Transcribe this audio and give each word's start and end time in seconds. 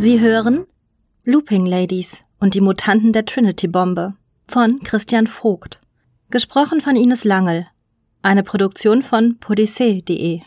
Sie 0.00 0.18
hören 0.18 0.64
Looping 1.26 1.66
Ladies 1.66 2.24
und 2.38 2.54
die 2.54 2.62
Mutanten 2.62 3.12
der 3.12 3.26
Trinity-Bombe 3.26 4.14
von 4.48 4.80
Christian 4.80 5.26
Vogt. 5.26 5.82
Gesprochen 6.30 6.80
von 6.80 6.96
Ines 6.96 7.24
Langel. 7.24 7.66
Eine 8.22 8.42
Produktion 8.42 9.02
von 9.02 9.38
podyssee.de. 9.38 10.40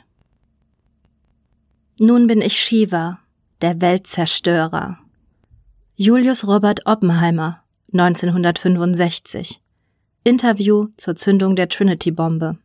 Nun 1.99 2.25
bin 2.25 2.41
ich 2.41 2.59
Shiva, 2.59 3.19
der 3.61 3.79
Weltzerstörer. 3.79 4.97
Julius 5.93 6.47
Robert 6.47 6.87
Oppenheimer, 6.87 7.63
1965. 7.91 9.61
Interview 10.23 10.87
zur 10.97 11.15
Zündung 11.15 11.55
der 11.55 11.69
Trinity-Bombe. 11.69 12.57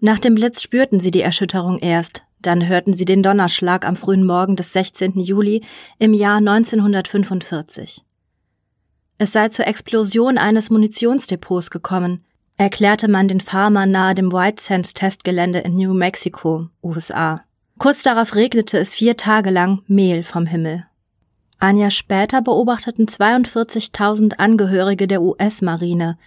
Nach 0.00 0.18
dem 0.18 0.34
Blitz 0.34 0.62
spürten 0.62 1.00
sie 1.00 1.10
die 1.10 1.20
Erschütterung 1.20 1.80
erst, 1.80 2.24
dann 2.46 2.68
hörten 2.68 2.94
sie 2.94 3.04
den 3.04 3.22
Donnerschlag 3.22 3.86
am 3.86 3.96
frühen 3.96 4.24
Morgen 4.24 4.56
des 4.56 4.72
16. 4.72 5.18
Juli 5.18 5.62
im 5.98 6.12
Jahr 6.12 6.38
1945. 6.38 8.02
Es 9.18 9.32
sei 9.32 9.48
zur 9.48 9.66
Explosion 9.66 10.38
eines 10.38 10.70
Munitionsdepots 10.70 11.70
gekommen, 11.70 12.24
erklärte 12.56 13.08
man 13.08 13.28
den 13.28 13.40
Farmern 13.40 13.90
nahe 13.90 14.14
dem 14.14 14.32
White 14.32 14.62
Sands 14.62 14.94
Testgelände 14.94 15.60
in 15.60 15.76
New 15.76 15.94
Mexico, 15.94 16.68
USA. 16.82 17.40
Kurz 17.78 18.02
darauf 18.02 18.34
regnete 18.34 18.78
es 18.78 18.94
vier 18.94 19.16
Tage 19.16 19.50
lang 19.50 19.82
Mehl 19.86 20.22
vom 20.22 20.46
Himmel. 20.46 20.84
Ein 21.58 21.76
Jahr 21.76 21.90
später 21.90 22.42
beobachteten 22.42 23.06
42.000 23.06 24.34
Angehörige 24.38 25.06
der 25.06 25.22
US-Marine 25.22 26.18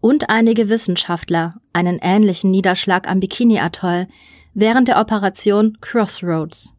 und 0.00 0.30
einige 0.30 0.68
Wissenschaftler 0.68 1.56
einen 1.72 1.98
ähnlichen 2.00 2.50
Niederschlag 2.50 3.08
am 3.08 3.20
Bikini-Atoll 3.20 4.06
während 4.58 4.88
der 4.88 4.98
Operation 4.98 5.76
Crossroads. 5.82 6.72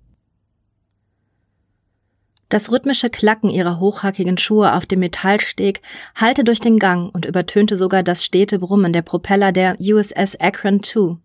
Das 2.49 2.71
rhythmische 2.71 3.11
Klacken 3.11 3.51
ihrer 3.51 3.79
hochhackigen 3.79 4.39
Schuhe 4.39 4.73
auf 4.73 4.87
dem 4.87 4.99
Metallsteg 4.99 5.81
hallte 6.15 6.43
durch 6.43 6.59
den 6.59 6.79
Gang 6.79 7.13
und 7.13 7.25
übertönte 7.25 7.75
sogar 7.75 8.01
das 8.01 8.25
stete 8.25 8.57
Brummen 8.57 8.93
der 8.93 9.03
Propeller 9.03 9.51
der 9.51 9.75
USS 9.79 10.39
Akron 10.39 10.81
II. 10.81 11.17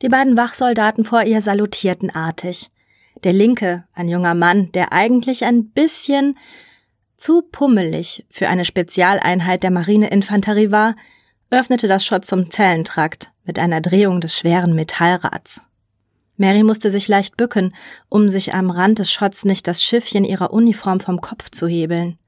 Die 0.00 0.08
beiden 0.08 0.36
Wachsoldaten 0.36 1.04
vor 1.04 1.24
ihr 1.24 1.42
salutierten 1.42 2.14
artig. 2.14 2.70
Der 3.24 3.32
linke, 3.32 3.84
ein 3.92 4.08
junger 4.08 4.34
Mann, 4.34 4.70
der 4.72 4.92
eigentlich 4.92 5.44
ein 5.44 5.70
bisschen 5.70 6.38
zu 7.16 7.42
pummelig 7.42 8.24
für 8.30 8.48
eine 8.48 8.64
Spezialeinheit 8.64 9.64
der 9.64 9.72
Marineinfanterie 9.72 10.70
war, 10.70 10.94
öffnete 11.50 11.88
das 11.88 12.04
Schott 12.06 12.26
zum 12.26 12.52
Zellentrakt 12.52 13.32
mit 13.44 13.58
einer 13.58 13.80
Drehung 13.80 14.20
des 14.20 14.36
schweren 14.36 14.74
Metallrads. 14.74 15.62
Mary 16.36 16.62
musste 16.62 16.90
sich 16.90 17.08
leicht 17.08 17.36
bücken, 17.36 17.74
um 18.08 18.28
sich 18.28 18.54
am 18.54 18.70
Rand 18.70 18.98
des 18.98 19.10
Schotts 19.10 19.44
nicht 19.44 19.66
das 19.66 19.82
Schiffchen 19.82 20.24
ihrer 20.24 20.52
Uniform 20.52 21.00
vom 21.00 21.20
Kopf 21.20 21.50
zu 21.50 21.66
hebeln. 21.66 22.18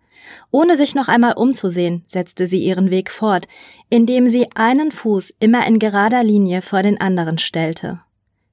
Ohne 0.51 0.77
sich 0.77 0.95
noch 0.95 1.09
einmal 1.09 1.34
umzusehen, 1.34 2.03
setzte 2.06 2.47
sie 2.47 2.62
ihren 2.62 2.91
Weg 2.91 3.11
fort, 3.11 3.47
indem 3.91 4.29
sie 4.29 4.47
einen 4.55 4.91
Fuß 4.91 5.34
immer 5.41 5.67
in 5.67 5.79
gerader 5.79 6.23
Linie 6.23 6.62
vor 6.62 6.83
den 6.83 7.01
anderen 7.01 7.39
stellte. 7.39 8.01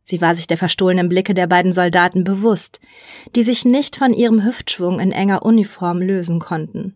Sie 0.04 0.22
war 0.22 0.36
sich 0.36 0.46
der 0.46 0.58
verstohlenen 0.58 1.10
Blicke 1.10 1.34
der 1.34 1.48
beiden 1.48 1.72
Soldaten 1.72 2.24
bewusst, 2.24 2.80
die 3.36 3.44
sich 3.44 3.66
nicht 3.66 3.96
von 3.96 4.14
ihrem 4.14 4.44
Hüftschwung 4.46 5.00
in 5.00 5.12
enger 5.12 5.44
Uniform 5.44 6.00
lösen 6.00 6.40
konnten. 6.40 6.96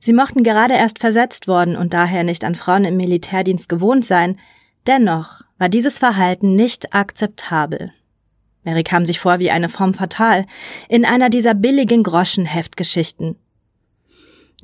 Sie 0.00 0.14
mochten 0.14 0.42
gerade 0.42 0.74
erst 0.74 0.98
versetzt 0.98 1.48
worden 1.48 1.76
und 1.76 1.92
daher 1.92 2.24
nicht 2.24 2.44
an 2.44 2.54
Frauen 2.54 2.84
im 2.84 2.96
Militärdienst 2.96 3.68
gewohnt 3.68 4.04
sein, 4.04 4.38
dennoch 4.86 5.42
war 5.58 5.68
dieses 5.68 5.98
Verhalten 5.98 6.54
nicht 6.54 6.94
akzeptabel. 6.94 7.92
Mary 8.64 8.82
kam 8.82 9.06
sich 9.06 9.20
vor 9.20 9.38
wie 9.38 9.50
eine 9.50 9.68
Form 9.68 9.94
fatal 9.94 10.44
in 10.88 11.04
einer 11.04 11.30
dieser 11.30 11.54
billigen 11.54 12.02
Groschenheftgeschichten. 12.02 13.36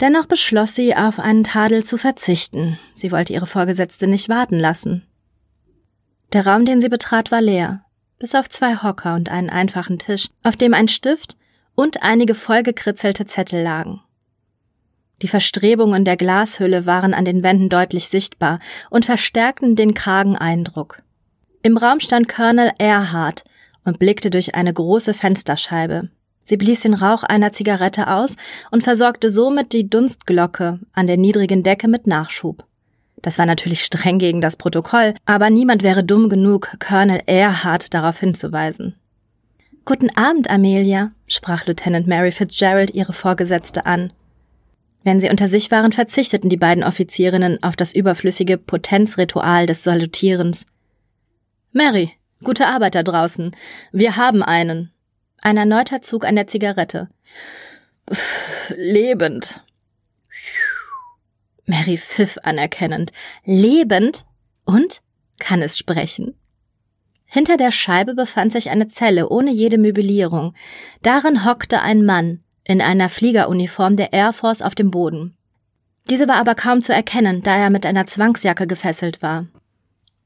Dennoch 0.01 0.27
beschloss 0.27 0.75
sie, 0.75 0.97
auf 0.97 1.21
einen 1.21 1.45
Tadel 1.45 1.85
zu 1.85 1.97
verzichten. 1.97 2.79
Sie 2.97 3.13
wollte 3.13 3.33
ihre 3.33 3.47
Vorgesetzte 3.47 4.09
nicht 4.09 4.29
warten 4.29 4.59
lassen. 4.59 5.07
Der 6.33 6.47
Raum, 6.47 6.65
den 6.65 6.81
sie 6.81 6.89
betrat, 6.89 7.31
war 7.31 7.41
leer, 7.41 7.85
bis 8.19 8.35
auf 8.35 8.49
zwei 8.49 8.77
Hocker 8.77 9.15
und 9.15 9.29
einen 9.29 9.51
einfachen 9.51 9.99
Tisch, 9.99 10.29
auf 10.43 10.57
dem 10.57 10.75
ein 10.75 10.89
Stift 10.89 11.37
und 11.75 12.03
einige 12.03 12.35
vollgekritzelte 12.35 13.27
Zettel 13.27 13.63
lagen. 13.63 14.01
Die 15.23 15.29
Verstrebungen 15.29 16.05
der 16.05 16.17
Glashülle 16.17 16.85
waren 16.85 17.15
an 17.15 17.25
den 17.25 17.45
Wänden 17.45 17.69
deutlich 17.69 18.09
sichtbar 18.09 18.59
und 18.91 19.05
verstärkten 19.05 19.77
den 19.77 19.95
kargen 19.95 20.37
Eindruck. 20.37 20.99
Im 21.63 21.77
Raum 21.77 22.01
stand 22.01 22.29
Colonel 22.29 22.73
Erhard 22.79 23.45
und 23.85 24.01
blickte 24.01 24.31
durch 24.31 24.57
eine 24.57 24.73
große 24.73 25.15
Fensterscheibe. 25.15 26.09
Sie 26.45 26.57
blies 26.57 26.81
den 26.81 26.95
Rauch 26.95 27.23
einer 27.23 27.53
Zigarette 27.53 28.09
aus 28.09 28.37
und 28.73 28.83
versorgte 28.83 29.31
somit 29.31 29.73
die 29.73 29.89
Dunstglocke 29.89 30.81
an 30.93 31.07
der 31.07 31.17
niedrigen 31.17 31.63
Decke 31.63 31.87
mit 31.87 32.09
Nachschub. 32.09 32.65
Das 33.23 33.39
war 33.39 33.47
natürlich 33.47 33.85
streng 33.85 34.19
gegen 34.19 34.41
das 34.41 34.57
Protokoll, 34.57 35.15
aber 35.25 35.51
niemand 35.51 35.85
wäre 35.85 36.03
dumm 36.03 36.29
genug, 36.29 36.77
Colonel 36.81 37.23
Erhard 37.27 37.95
darauf 37.95 38.19
hinzuweisen. 38.19 38.97
Guten 39.85 40.11
Abend, 40.17 40.51
Amelia, 40.51 41.13
sprach 41.29 41.67
Lieutenant 41.67 42.09
Mary 42.09 42.33
Fitzgerald 42.33 42.93
ihre 42.93 43.13
Vorgesetzte 43.13 43.87
an. 43.87 44.13
Wenn 45.05 45.21
sie 45.21 45.31
unter 45.31 45.49
sich 45.49 45.71
waren, 45.71 45.93
verzichteten 45.93 46.49
die 46.49 46.57
beiden 46.57 46.85
Offizierinnen 46.85 47.63
auf 47.63 47.77
das 47.77 47.95
überflüssige 47.95 48.59
Potenzritual 48.59 49.67
des 49.67 49.83
Salutierens. 49.83 50.67
Mary, 51.73 52.13
gute 52.45 52.67
Arbeit 52.67 52.95
da 52.95 53.03
draußen. 53.03 53.55
Wir 53.93 54.17
haben 54.17 54.43
einen. 54.43 54.93
Ein 55.41 55.57
erneuter 55.57 56.03
Zug 56.03 56.25
an 56.25 56.37
der 56.37 56.47
Zigarette. 56.47 57.09
Lebend. 58.77 59.63
Mary 61.65 61.97
pfiff 61.97 62.39
anerkennend. 62.43 63.13
Lebend? 63.45 64.25
Und? 64.65 65.01
Kann 65.39 65.63
es 65.63 65.77
sprechen? 65.79 66.35
Hinter 67.25 67.57
der 67.57 67.71
Scheibe 67.71 68.15
befand 68.15 68.53
sich 68.53 68.71
eine 68.71 68.89
Zelle 68.89 69.29
ohne 69.31 69.51
jede 69.51 69.79
Möblierung. 69.79 70.55
Darin 71.01 71.45
hockte 71.47 71.81
ein 71.81 72.05
Mann, 72.05 72.45
in 72.65 72.81
einer 72.81 73.09
Fliegeruniform 73.09 73.97
der 73.97 74.13
Air 74.13 74.33
Force 74.33 74.63
auf 74.63 74.75
dem 74.75 74.91
Boden. 74.91 75.37
Diese 76.11 76.29
war 76.29 76.37
aber 76.37 76.55
kaum 76.55 76.83
zu 76.83 76.93
erkennen, 76.93 77.43
da 77.43 77.57
er 77.57 77.71
mit 77.71 77.87
einer 77.87 78.07
Zwangsjacke 78.07 78.67
gefesselt 78.67 79.23
war. 79.23 79.47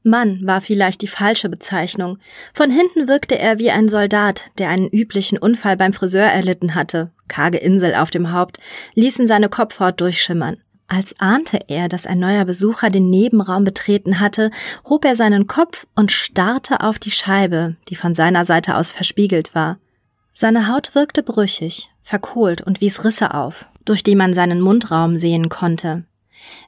Mann 0.03 0.39
war 0.43 0.61
vielleicht 0.61 1.01
die 1.01 1.07
falsche 1.07 1.49
Bezeichnung. 1.49 2.17
Von 2.53 2.71
hinten 2.71 3.07
wirkte 3.07 3.37
er 3.37 3.59
wie 3.59 3.71
ein 3.71 3.89
Soldat, 3.89 4.43
der 4.57 4.69
einen 4.69 4.87
üblichen 4.87 5.37
Unfall 5.37 5.77
beim 5.77 5.93
Friseur 5.93 6.25
erlitten 6.25 6.75
hatte. 6.75 7.11
Karge 7.27 7.57
Insel 7.57 7.93
auf 7.93 8.09
dem 8.09 8.31
Haupt 8.31 8.57
ließen 8.95 9.27
seine 9.27 9.49
Kopfhaut 9.49 9.99
durchschimmern. 9.99 10.57
Als 10.87 11.19
ahnte 11.19 11.59
er, 11.67 11.89
dass 11.89 12.07
ein 12.07 12.19
neuer 12.19 12.45
Besucher 12.45 12.89
den 12.89 13.09
Nebenraum 13.09 13.65
betreten 13.65 14.21
hatte, 14.21 14.51
hob 14.85 15.03
er 15.03 15.17
seinen 15.17 15.45
Kopf 15.45 15.85
und 15.95 16.13
starrte 16.13 16.79
auf 16.79 16.97
die 16.97 17.11
Scheibe, 17.11 17.75
die 17.89 17.97
von 17.97 18.15
seiner 18.15 18.45
Seite 18.45 18.77
aus 18.77 18.89
verspiegelt 18.89 19.53
war. 19.53 19.79
Seine 20.31 20.69
Haut 20.69 20.95
wirkte 20.95 21.23
brüchig, 21.23 21.89
verkohlt 22.07 22.61
und 22.61 22.79
wies 22.79 23.03
Risse 23.03 23.33
auf, 23.33 23.65
durch 23.83 24.01
die 24.01 24.15
man 24.15 24.33
seinen 24.33 24.61
Mundraum 24.61 25.17
sehen 25.17 25.49
konnte. 25.49 26.05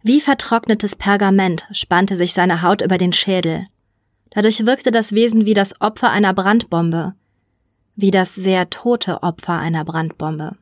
Wie 0.04 0.20
vertrocknetes 0.20 0.98
Pergament 0.98 1.66
spannte 1.72 2.18
sich 2.18 2.34
seine 2.34 2.62
Haut 2.62 2.82
über 2.82 2.98
den 2.98 3.14
Schädel. 3.14 3.68
Dadurch 4.32 4.66
wirkte 4.66 4.92
das 4.92 5.14
Wesen 5.14 5.46
wie 5.46 5.54
das 5.54 5.80
Opfer 5.80 6.10
einer 6.10 6.34
Brandbombe, 6.34 7.14
wie 7.96 8.12
das 8.12 8.36
sehr 8.36 8.70
tote 8.70 9.24
Opfer 9.24 9.58
einer 9.58 9.86
Brandbombe. 9.86 10.58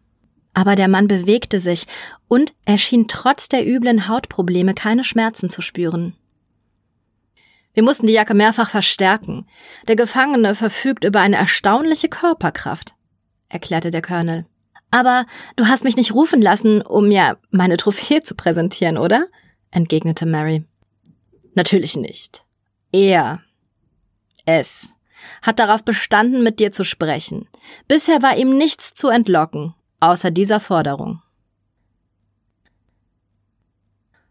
Aber 0.54 0.76
der 0.76 0.88
Mann 0.88 1.08
bewegte 1.08 1.60
sich 1.60 1.86
und 2.28 2.54
er 2.66 2.78
schien 2.78 3.08
trotz 3.08 3.50
der 3.50 3.68
üblen 3.68 4.08
Hautprobleme 4.08 4.76
keine 4.76 5.04
Schmerzen 5.04 5.50
zu 5.50 5.62
spüren. 5.62 6.16
Wir 7.74 7.82
mussten 7.82 8.06
die 8.06 8.14
Jacke 8.14 8.36
mehrfach 8.36 8.70
verstärken. 8.70 9.48
Der 9.88 9.96
Gefangene 9.96 10.54
verfügt 10.54 11.04
über 11.04 11.20
eine 11.20 11.38
erstaunliche 11.38 12.10
Körperkraft 12.10 12.94
erklärte 13.50 13.92
der 13.92 14.02
Colonel. 14.02 14.46
Aber 14.92 15.26
du 15.56 15.68
hast 15.68 15.84
mich 15.84 15.98
nicht 15.98 16.14
rufen 16.14 16.42
lassen, 16.42 16.82
um 16.82 17.08
mir 17.08 17.38
meine 17.52 17.78
Trophäe 17.78 18.24
zu 18.24 18.36
präsentieren, 18.36 18.98
oder? 18.98 19.28
entgegnete 19.72 20.26
Mary. 20.26 20.66
Natürlich 21.56 21.98
nicht. 21.98 22.46
Er, 22.92 23.42
es, 24.46 24.94
hat 25.42 25.60
darauf 25.60 25.84
bestanden, 25.84 26.44
mit 26.44 26.60
dir 26.60 26.72
zu 26.72 26.84
sprechen. 26.84 27.48
Bisher 27.88 28.22
war 28.22 28.38
ihm 28.38 28.58
nichts 28.58 28.94
zu 28.94 29.10
entlocken, 29.10 29.76
außer 30.00 30.32
dieser 30.32 30.60
Forderung. 30.60 31.22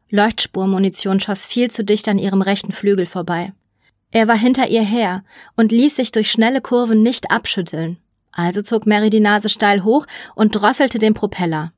Leuchtspurmunition 0.09 1.21
schoss 1.21 1.47
viel 1.47 1.71
zu 1.71 1.85
dicht 1.85 2.09
an 2.09 2.19
ihrem 2.19 2.41
rechten 2.41 2.73
Flügel 2.73 3.07
vorbei. 3.07 3.53
Er 4.13 4.29
war 4.29 4.39
hinter 4.39 4.69
ihr 4.69 4.83
her 4.83 5.25
und 5.57 5.73
ließ 5.73 5.97
sich 5.97 6.13
durch 6.13 6.31
schnelle 6.31 6.61
Kurven 6.61 7.03
nicht 7.03 7.31
abschütteln. 7.31 7.99
Also 8.37 8.61
zog 8.61 8.87
Mary 8.87 9.09
die 9.09 9.21
Nase 9.21 9.49
steil 9.49 9.83
hoch 9.83 10.07
und 10.35 10.55
drosselte 10.55 10.99
den 10.99 11.15
Propeller. 11.15 11.73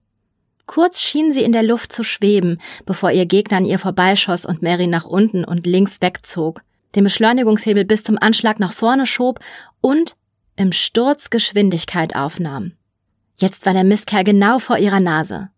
Kurz 0.67 1.01
schien 1.01 1.33
sie 1.33 1.43
in 1.43 1.53
der 1.53 1.63
Luft 1.63 1.93
zu 1.93 2.03
schweben, 2.03 2.59
bevor 2.85 3.13
ihr 3.13 3.27
Gegner 3.27 3.59
an 3.59 3.65
ihr 3.65 3.79
vorbeischoss 3.79 4.45
und 4.45 4.61
Mary 4.61 4.89
nach 4.89 5.07
unten 5.07 5.45
und 5.45 5.67
links 5.67 6.03
wegzog, 6.03 6.63
den 6.97 7.05
Beschleunigungshebel 7.05 7.85
bis 7.85 8.03
zum 8.03 8.19
Anschlag 8.21 8.59
nach 8.59 8.73
vorne 8.73 9.07
schob 9.07 9.39
und 9.81 10.17
im 10.57 10.73
Sturz 10.73 11.31
Geschwindigkeit 11.31 12.17
aufnahm. 12.17 12.73
Jetzt 13.41 13.65
war 13.65 13.73
der 13.73 13.85
Mistkerl 13.85 14.25
genau 14.25 14.59
vor 14.59 14.79
ihrer 14.79 15.01
Nase. 15.01 15.51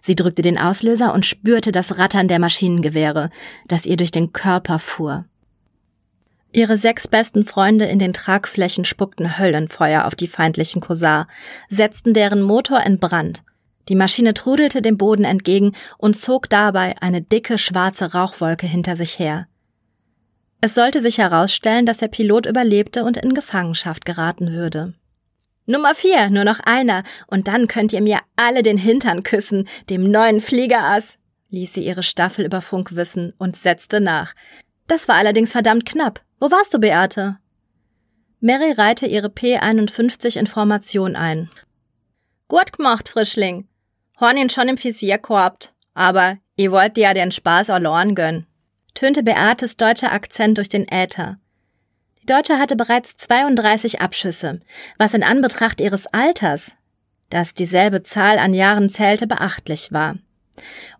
Sie 0.00 0.16
drückte 0.16 0.40
den 0.40 0.58
Auslöser 0.58 1.12
und 1.12 1.26
spürte 1.26 1.70
das 1.70 1.98
Rattern 1.98 2.28
der 2.28 2.38
Maschinengewehre, 2.38 3.28
das 3.68 3.84
ihr 3.84 3.98
durch 3.98 4.10
den 4.10 4.32
Körper 4.32 4.78
fuhr. 4.78 5.26
Ihre 6.56 6.78
sechs 6.78 7.06
besten 7.06 7.44
Freunde 7.44 7.84
in 7.84 7.98
den 7.98 8.14
Tragflächen 8.14 8.86
spuckten 8.86 9.36
Höllenfeuer 9.38 10.06
auf 10.06 10.14
die 10.14 10.26
feindlichen 10.26 10.80
Kosar, 10.80 11.28
setzten 11.68 12.14
deren 12.14 12.40
Motor 12.40 12.80
in 12.80 12.98
Brand. 12.98 13.42
Die 13.90 13.94
Maschine 13.94 14.32
trudelte 14.32 14.80
dem 14.80 14.96
Boden 14.96 15.26
entgegen 15.26 15.72
und 15.98 16.18
zog 16.18 16.48
dabei 16.48 16.94
eine 17.02 17.20
dicke 17.20 17.58
schwarze 17.58 18.14
Rauchwolke 18.14 18.66
hinter 18.66 18.96
sich 18.96 19.18
her. 19.18 19.48
Es 20.62 20.74
sollte 20.74 21.02
sich 21.02 21.18
herausstellen, 21.18 21.84
dass 21.84 21.98
der 21.98 22.08
Pilot 22.08 22.46
überlebte 22.46 23.04
und 23.04 23.18
in 23.18 23.34
Gefangenschaft 23.34 24.06
geraten 24.06 24.50
würde. 24.50 24.94
Nummer 25.66 25.94
vier, 25.94 26.30
nur 26.30 26.44
noch 26.44 26.60
einer, 26.60 27.02
und 27.26 27.48
dann 27.48 27.68
könnt 27.68 27.92
ihr 27.92 28.00
mir 28.00 28.20
alle 28.36 28.62
den 28.62 28.78
Hintern 28.78 29.24
küssen, 29.24 29.68
dem 29.90 30.10
neuen 30.10 30.40
Fliegerass, 30.40 31.18
ließ 31.50 31.74
sie 31.74 31.84
ihre 31.84 32.02
Staffel 32.02 32.46
über 32.46 32.62
Funk 32.62 32.96
wissen 32.96 33.34
und 33.36 33.56
setzte 33.56 34.00
nach. 34.00 34.32
Das 34.86 35.08
war 35.08 35.16
allerdings 35.16 35.52
verdammt 35.52 35.86
knapp. 35.86 36.22
Wo 36.38 36.50
warst 36.50 36.74
du, 36.74 36.78
Beate? 36.78 37.38
Mary 38.40 38.72
reihte 38.72 39.06
ihre 39.06 39.28
P51 39.28 40.38
Information 40.38 41.16
ein. 41.16 41.50
Gut 42.48 42.72
gemacht, 42.74 43.08
Frischling. 43.08 43.66
Horn 44.20 44.36
ihn 44.36 44.50
schon 44.50 44.68
im 44.68 44.82
Visier 44.82 45.18
gehabt. 45.18 45.72
Aber 45.94 46.36
ihr 46.56 46.70
wollt 46.72 46.96
dir 46.96 47.04
ja 47.04 47.14
den 47.14 47.32
Spaß 47.32 47.70
allein 47.70 48.14
gönnen, 48.14 48.46
tönte 48.92 49.22
Beates 49.22 49.76
deutscher 49.76 50.12
Akzent 50.12 50.58
durch 50.58 50.68
den 50.68 50.86
Äther. 50.86 51.38
Die 52.20 52.26
Deutsche 52.26 52.58
hatte 52.58 52.76
bereits 52.76 53.16
32 53.16 54.02
Abschüsse, 54.02 54.60
was 54.98 55.14
in 55.14 55.22
Anbetracht 55.22 55.80
ihres 55.80 56.06
Alters, 56.08 56.72
das 57.30 57.54
dieselbe 57.54 58.02
Zahl 58.02 58.38
an 58.38 58.52
Jahren 58.52 58.90
zählte, 58.90 59.26
beachtlich 59.26 59.90
war. 59.90 60.16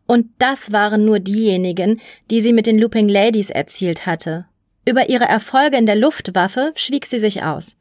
Und 0.06 0.28
das 0.38 0.72
waren 0.72 1.04
nur 1.04 1.18
diejenigen, 1.18 2.00
die 2.30 2.40
sie 2.40 2.52
mit 2.52 2.66
den 2.66 2.78
Looping 2.78 3.08
Ladies 3.08 3.50
erzielt 3.50 4.06
hatte. 4.06 4.46
Über 4.88 5.08
ihre 5.08 5.24
Erfolge 5.24 5.76
in 5.76 5.86
der 5.86 5.96
Luftwaffe 5.96 6.72
schwieg 6.76 7.06
sie 7.06 7.18
sich 7.18 7.42
aus. 7.42 7.76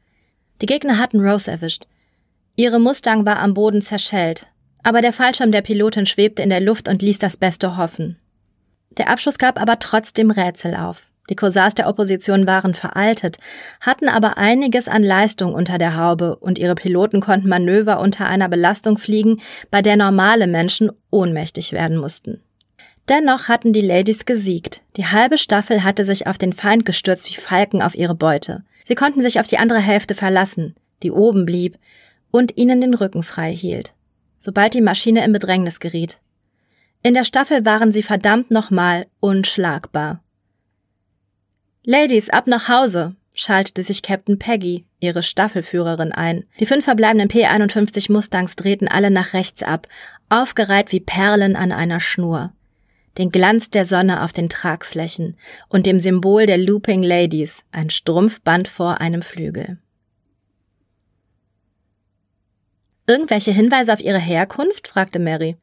Die 0.60 0.66
Gegner 0.66 0.98
hatten 0.98 1.20
Rose 1.20 1.50
erwischt. 1.50 1.86
Ihre 2.56 2.80
Mustang 2.80 3.26
war 3.26 3.38
am 3.38 3.54
Boden 3.54 3.82
zerschellt, 3.82 4.46
aber 4.82 5.02
der 5.02 5.12
Fallschirm 5.12 5.52
der 5.52 5.62
Pilotin 5.62 6.06
schwebte 6.06 6.42
in 6.42 6.50
der 6.50 6.60
Luft 6.60 6.88
und 6.88 7.02
ließ 7.02 7.18
das 7.18 7.36
Beste 7.36 7.76
hoffen. 7.76 8.18
Der 8.96 9.10
Abschuss 9.10 9.38
gab 9.38 9.60
aber 9.60 9.78
trotzdem 9.78 10.30
Rätsel 10.30 10.74
auf. 10.74 11.06
Die 11.28 11.36
Corsars 11.36 11.74
der 11.74 11.88
Opposition 11.88 12.46
waren 12.46 12.74
veraltet, 12.74 13.38
hatten 13.80 14.08
aber 14.08 14.38
einiges 14.38 14.88
an 14.88 15.02
Leistung 15.02 15.54
unter 15.54 15.78
der 15.78 15.96
Haube 15.96 16.36
und 16.36 16.58
ihre 16.58 16.74
Piloten 16.74 17.20
konnten 17.20 17.48
Manöver 17.48 18.00
unter 18.00 18.26
einer 18.26 18.48
Belastung 18.48 18.98
fliegen, 18.98 19.40
bei 19.70 19.82
der 19.82 19.96
normale 19.96 20.46
Menschen 20.46 20.90
ohnmächtig 21.10 21.72
werden 21.72 21.96
mussten. 21.96 22.42
Dennoch 23.08 23.48
hatten 23.48 23.72
die 23.72 23.82
Ladies 23.82 24.24
gesiegt. 24.24 24.82
Die 24.96 25.06
halbe 25.06 25.38
Staffel 25.38 25.84
hatte 25.84 26.04
sich 26.04 26.26
auf 26.26 26.38
den 26.38 26.52
Feind 26.52 26.84
gestürzt 26.84 27.28
wie 27.30 27.40
Falken 27.40 27.82
auf 27.82 27.94
ihre 27.94 28.14
Beute. 28.14 28.64
Sie 28.84 28.96
konnten 28.96 29.22
sich 29.22 29.38
auf 29.38 29.46
die 29.46 29.58
andere 29.58 29.78
Hälfte 29.78 30.14
verlassen, 30.14 30.74
die 31.02 31.12
oben 31.12 31.46
blieb 31.46 31.78
und 32.30 32.56
ihnen 32.56 32.80
den 32.80 32.94
Rücken 32.94 33.22
frei 33.22 33.54
hielt, 33.54 33.94
sobald 34.38 34.74
die 34.74 34.80
Maschine 34.80 35.24
in 35.24 35.32
Bedrängnis 35.32 35.78
geriet. 35.78 36.18
In 37.02 37.14
der 37.14 37.24
Staffel 37.24 37.64
waren 37.64 37.92
sie 37.92 38.02
verdammt 38.02 38.50
nochmal 38.50 39.06
unschlagbar. 39.20 40.20
Ladies, 41.88 42.30
ab 42.30 42.48
nach 42.48 42.68
Hause, 42.68 43.14
schaltete 43.36 43.84
sich 43.84 44.02
Captain 44.02 44.40
Peggy, 44.40 44.84
ihre 44.98 45.22
Staffelführerin, 45.22 46.10
ein. 46.10 46.42
Die 46.58 46.66
fünf 46.66 46.84
verbleibenden 46.84 47.28
P-51 47.28 48.10
Mustangs 48.10 48.56
drehten 48.56 48.88
alle 48.88 49.12
nach 49.12 49.34
rechts 49.34 49.62
ab, 49.62 49.86
aufgereiht 50.28 50.90
wie 50.90 50.98
Perlen 50.98 51.54
an 51.54 51.70
einer 51.70 52.00
Schnur. 52.00 52.52
Den 53.18 53.30
Glanz 53.30 53.70
der 53.70 53.84
Sonne 53.84 54.24
auf 54.24 54.32
den 54.32 54.48
Tragflächen 54.48 55.36
und 55.68 55.86
dem 55.86 56.00
Symbol 56.00 56.46
der 56.46 56.58
Looping 56.58 57.04
Ladies, 57.04 57.62
ein 57.70 57.90
Strumpfband 57.90 58.66
vor 58.66 59.00
einem 59.00 59.22
Flügel. 59.22 59.78
Irgendwelche 63.06 63.52
Hinweise 63.52 63.92
auf 63.92 64.00
ihre 64.00 64.18
Herkunft? 64.18 64.88
fragte 64.88 65.20
Mary. 65.20 65.56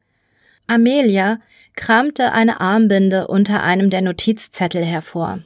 Amelia 0.68 1.38
kramte 1.76 2.32
eine 2.32 2.62
Armbinde 2.62 3.26
unter 3.26 3.62
einem 3.62 3.90
der 3.90 4.00
Notizzettel 4.00 4.82
hervor. 4.82 5.40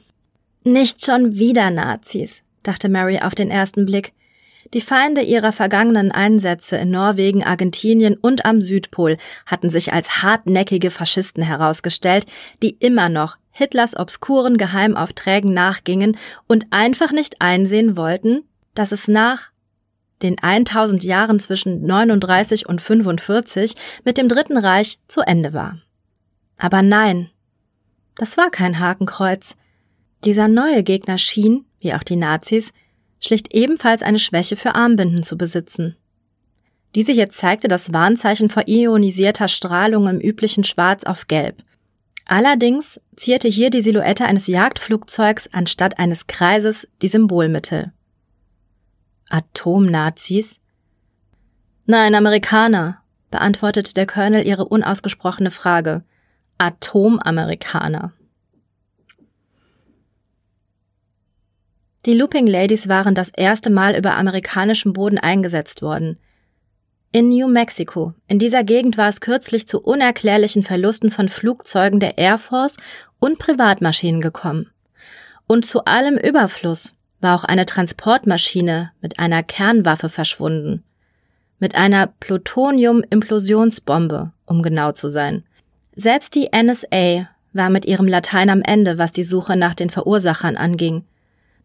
Nicht 0.63 1.05
schon 1.05 1.35
wieder 1.35 1.71
Nazis, 1.71 2.43
dachte 2.63 2.89
Mary 2.89 3.19
auf 3.21 3.33
den 3.33 3.49
ersten 3.49 3.85
Blick. 3.85 4.13
Die 4.73 4.81
Feinde 4.81 5.21
ihrer 5.21 5.53
vergangenen 5.53 6.11
Einsätze 6.11 6.75
in 6.75 6.91
Norwegen, 6.91 7.43
Argentinien 7.43 8.15
und 8.15 8.45
am 8.45 8.61
Südpol 8.61 9.17
hatten 9.45 9.69
sich 9.69 9.93
als 9.93 10.21
hartnäckige 10.21 10.91
Faschisten 10.91 11.41
herausgestellt, 11.41 12.25
die 12.61 12.75
immer 12.79 13.07
noch 13.07 13.37
Hitlers 13.51 13.97
obskuren 13.97 14.57
Geheimaufträgen 14.57 15.53
nachgingen 15.53 16.17
und 16.47 16.65
einfach 16.71 17.11
nicht 17.11 17.41
einsehen 17.41 17.97
wollten, 17.97 18.43
dass 18.75 18.91
es 18.91 19.07
nach 19.07 19.51
den 20.21 20.37
1000 20.39 21.03
Jahren 21.03 21.39
zwischen 21.39 21.85
39 21.85 22.67
und 22.67 22.81
45 22.81 23.75
mit 24.03 24.17
dem 24.17 24.27
Dritten 24.27 24.57
Reich 24.57 24.99
zu 25.07 25.21
Ende 25.21 25.53
war. 25.53 25.77
Aber 26.57 26.81
nein, 26.81 27.29
das 28.15 28.35
war 28.37 28.51
kein 28.51 28.79
Hakenkreuz. 28.79 29.55
Dieser 30.25 30.47
neue 30.47 30.83
Gegner 30.83 31.17
schien, 31.17 31.65
wie 31.79 31.93
auch 31.93 32.03
die 32.03 32.15
Nazis, 32.15 32.73
schlicht 33.19 33.53
ebenfalls 33.53 34.01
eine 34.01 34.19
Schwäche 34.19 34.55
für 34.55 34.75
Armbinden 34.75 35.23
zu 35.23 35.37
besitzen. 35.37 35.95
Diese 36.95 37.11
hier 37.11 37.29
zeigte 37.29 37.67
das 37.67 37.93
Warnzeichen 37.93 38.49
vor 38.49 38.67
ionisierter 38.67 39.47
Strahlung 39.47 40.07
im 40.07 40.19
üblichen 40.19 40.63
Schwarz 40.63 41.03
auf 41.03 41.27
Gelb. 41.27 41.63
Allerdings 42.25 42.99
zierte 43.15 43.47
hier 43.47 43.69
die 43.69 43.81
Silhouette 43.81 44.25
eines 44.25 44.47
Jagdflugzeugs 44.47 45.49
anstatt 45.53 45.99
eines 45.99 46.27
Kreises 46.27 46.87
die 47.01 47.07
Symbolmittel. 47.07 47.91
Atomnazis? 49.29 50.59
Nein, 51.85 52.13
Amerikaner, 52.15 53.01
beantwortete 53.31 53.93
der 53.93 54.05
Colonel 54.05 54.45
ihre 54.45 54.65
unausgesprochene 54.65 55.51
Frage. 55.51 56.03
Atomamerikaner. 56.57 58.13
Die 62.05 62.13
Looping 62.13 62.47
Ladies 62.47 62.87
waren 62.87 63.13
das 63.13 63.29
erste 63.29 63.69
Mal 63.69 63.97
über 63.97 64.15
amerikanischem 64.15 64.93
Boden 64.93 65.17
eingesetzt 65.17 65.81
worden. 65.81 66.15
In 67.11 67.27
New 67.27 67.49
Mexico. 67.49 68.13
In 68.27 68.39
dieser 68.39 68.63
Gegend 68.63 68.97
war 68.97 69.09
es 69.09 69.19
kürzlich 69.19 69.67
zu 69.67 69.81
unerklärlichen 69.81 70.63
Verlusten 70.63 71.11
von 71.11 71.27
Flugzeugen 71.27 71.99
der 71.99 72.17
Air 72.17 72.37
Force 72.37 72.77
und 73.19 73.37
Privatmaschinen 73.37 74.21
gekommen. 74.21 74.71
Und 75.45 75.65
zu 75.65 75.83
allem 75.83 76.17
Überfluss 76.17 76.93
war 77.19 77.35
auch 77.35 77.43
eine 77.43 77.65
Transportmaschine 77.65 78.93
mit 79.01 79.19
einer 79.19 79.43
Kernwaffe 79.43 80.07
verschwunden. 80.07 80.85
Mit 81.59 81.75
einer 81.75 82.07
Plutonium-Implosionsbombe, 82.07 84.31
um 84.45 84.61
genau 84.61 84.93
zu 84.93 85.09
sein. 85.09 85.43
Selbst 85.95 86.35
die 86.35 86.51
NSA 86.55 87.27
war 87.51 87.69
mit 87.69 87.85
ihrem 87.85 88.07
Latein 88.07 88.49
am 88.49 88.61
Ende, 88.61 88.97
was 88.97 89.11
die 89.11 89.25
Suche 89.25 89.57
nach 89.57 89.75
den 89.75 89.89
Verursachern 89.89 90.55
anging. 90.55 91.03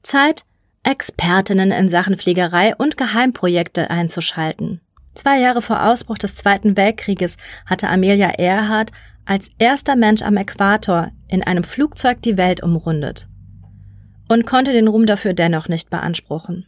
Zeit, 0.05 0.45
Expertinnen 0.85 1.73
in 1.73 1.89
Sachen 1.89 2.17
Fliegerei 2.17 2.77
und 2.77 2.97
Geheimprojekte 2.97 3.91
einzuschalten. 3.91 4.81
Zwei 5.15 5.41
Jahre 5.41 5.63
vor 5.63 5.85
Ausbruch 5.85 6.19
des 6.19 6.35
Zweiten 6.35 6.77
Weltkrieges 6.77 7.37
hatte 7.67 7.89
Amelia 7.89 8.39
Earhart 8.39 8.91
als 9.25 9.51
erster 9.59 9.97
Mensch 9.97 10.23
am 10.23 10.37
Äquator 10.37 11.11
in 11.29 11.43
einem 11.43 11.65
Flugzeug 11.65 12.21
die 12.23 12.37
Welt 12.37 12.63
umrundet 12.63 13.29
und 14.29 14.47
konnte 14.47 14.73
den 14.73 14.89
Ruhm 14.89 15.07
dafür 15.07 15.33
dennoch 15.33 15.69
nicht 15.69 15.91
beanspruchen. 15.91 16.67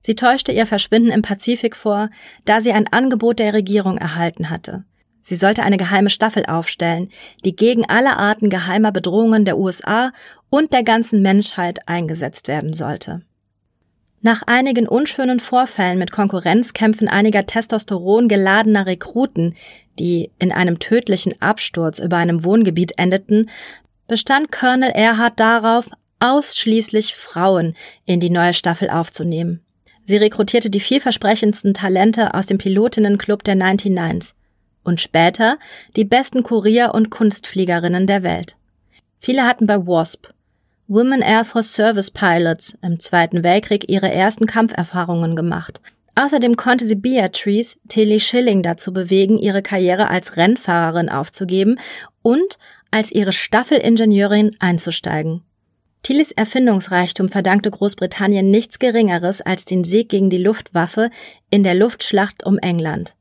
Sie 0.00 0.14
täuschte 0.14 0.52
ihr 0.52 0.66
Verschwinden 0.66 1.10
im 1.10 1.22
Pazifik 1.22 1.76
vor, 1.76 2.10
da 2.44 2.60
sie 2.60 2.72
ein 2.72 2.92
Angebot 2.92 3.38
der 3.38 3.54
Regierung 3.54 3.96
erhalten 3.96 4.50
hatte. 4.50 4.84
Sie 5.26 5.36
sollte 5.36 5.62
eine 5.62 5.78
geheime 5.78 6.10
Staffel 6.10 6.44
aufstellen, 6.44 7.08
die 7.46 7.56
gegen 7.56 7.88
alle 7.88 8.18
Arten 8.18 8.50
geheimer 8.50 8.92
Bedrohungen 8.92 9.46
der 9.46 9.56
USA 9.56 10.12
und 10.50 10.74
der 10.74 10.82
ganzen 10.82 11.22
Menschheit 11.22 11.88
eingesetzt 11.88 12.46
werden 12.46 12.74
sollte. 12.74 13.22
Nach 14.20 14.42
einigen 14.46 14.86
unschönen 14.86 15.40
Vorfällen 15.40 15.98
mit 15.98 16.12
Konkurrenzkämpfen 16.12 17.08
einiger 17.08 17.46
Testosteron 17.46 18.28
geladener 18.28 18.84
Rekruten, 18.84 19.54
die 19.98 20.30
in 20.38 20.52
einem 20.52 20.78
tödlichen 20.78 21.40
Absturz 21.40 21.98
über 21.98 22.18
einem 22.18 22.44
Wohngebiet 22.44 22.98
endeten, 22.98 23.48
bestand 24.06 24.52
Colonel 24.52 24.90
Erhard 24.90 25.40
darauf, 25.40 25.88
ausschließlich 26.20 27.14
Frauen 27.14 27.74
in 28.04 28.20
die 28.20 28.30
neue 28.30 28.52
Staffel 28.52 28.90
aufzunehmen. 28.90 29.62
Sie 30.04 30.18
rekrutierte 30.18 30.68
die 30.68 30.80
vielversprechendsten 30.80 31.72
Talente 31.72 32.34
aus 32.34 32.44
dem 32.44 32.58
Pilotinnenclub 32.58 33.42
der 33.42 33.56
99s 33.56 34.34
und 34.84 35.00
später 35.00 35.58
die 35.96 36.04
besten 36.04 36.42
Kurier- 36.42 36.94
und 36.94 37.10
Kunstfliegerinnen 37.10 38.06
der 38.06 38.22
Welt. 38.22 38.56
Viele 39.18 39.44
hatten 39.46 39.66
bei 39.66 39.86
WASP, 39.86 40.28
Women 40.86 41.22
Air 41.22 41.44
Force 41.44 41.72
Service 41.72 42.10
Pilots, 42.10 42.76
im 42.82 43.00
Zweiten 43.00 43.42
Weltkrieg 43.42 43.88
ihre 43.88 44.12
ersten 44.12 44.46
Kampferfahrungen 44.46 45.34
gemacht. 45.34 45.80
Außerdem 46.14 46.56
konnte 46.56 46.86
sie 46.86 46.94
Beatrice, 46.94 47.76
Tilly 47.88 48.20
Schilling 48.20 48.62
dazu 48.62 48.92
bewegen, 48.92 49.38
ihre 49.38 49.62
Karriere 49.62 50.10
als 50.10 50.36
Rennfahrerin 50.36 51.08
aufzugeben 51.08 51.80
und 52.22 52.58
als 52.90 53.10
ihre 53.10 53.32
Staffelingenieurin 53.32 54.52
einzusteigen. 54.60 55.42
Tillys 56.04 56.32
Erfindungsreichtum 56.32 57.30
verdankte 57.30 57.70
Großbritannien 57.70 58.50
nichts 58.50 58.78
Geringeres 58.78 59.40
als 59.40 59.64
den 59.64 59.84
Sieg 59.84 60.10
gegen 60.10 60.28
die 60.28 60.42
Luftwaffe 60.42 61.08
in 61.50 61.62
der 61.62 61.74
Luftschlacht 61.74 62.44
um 62.44 62.58
England. 62.58 63.14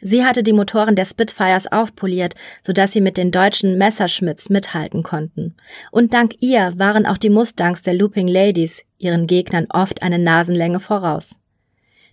Sie 0.00 0.24
hatte 0.24 0.42
die 0.42 0.52
Motoren 0.52 0.94
der 0.94 1.04
Spitfires 1.04 1.70
aufpoliert, 1.70 2.34
sodass 2.62 2.92
sie 2.92 3.00
mit 3.00 3.16
den 3.16 3.32
deutschen 3.32 3.78
Messerschmitts 3.78 4.48
mithalten 4.48 5.02
konnten. 5.02 5.56
Und 5.90 6.14
dank 6.14 6.34
ihr 6.40 6.72
waren 6.76 7.04
auch 7.04 7.18
die 7.18 7.30
Mustangs 7.30 7.82
der 7.82 7.94
Looping 7.94 8.28
Ladies 8.28 8.84
ihren 8.98 9.26
Gegnern 9.26 9.66
oft 9.70 10.02
eine 10.02 10.18
Nasenlänge 10.18 10.80
voraus. 10.80 11.40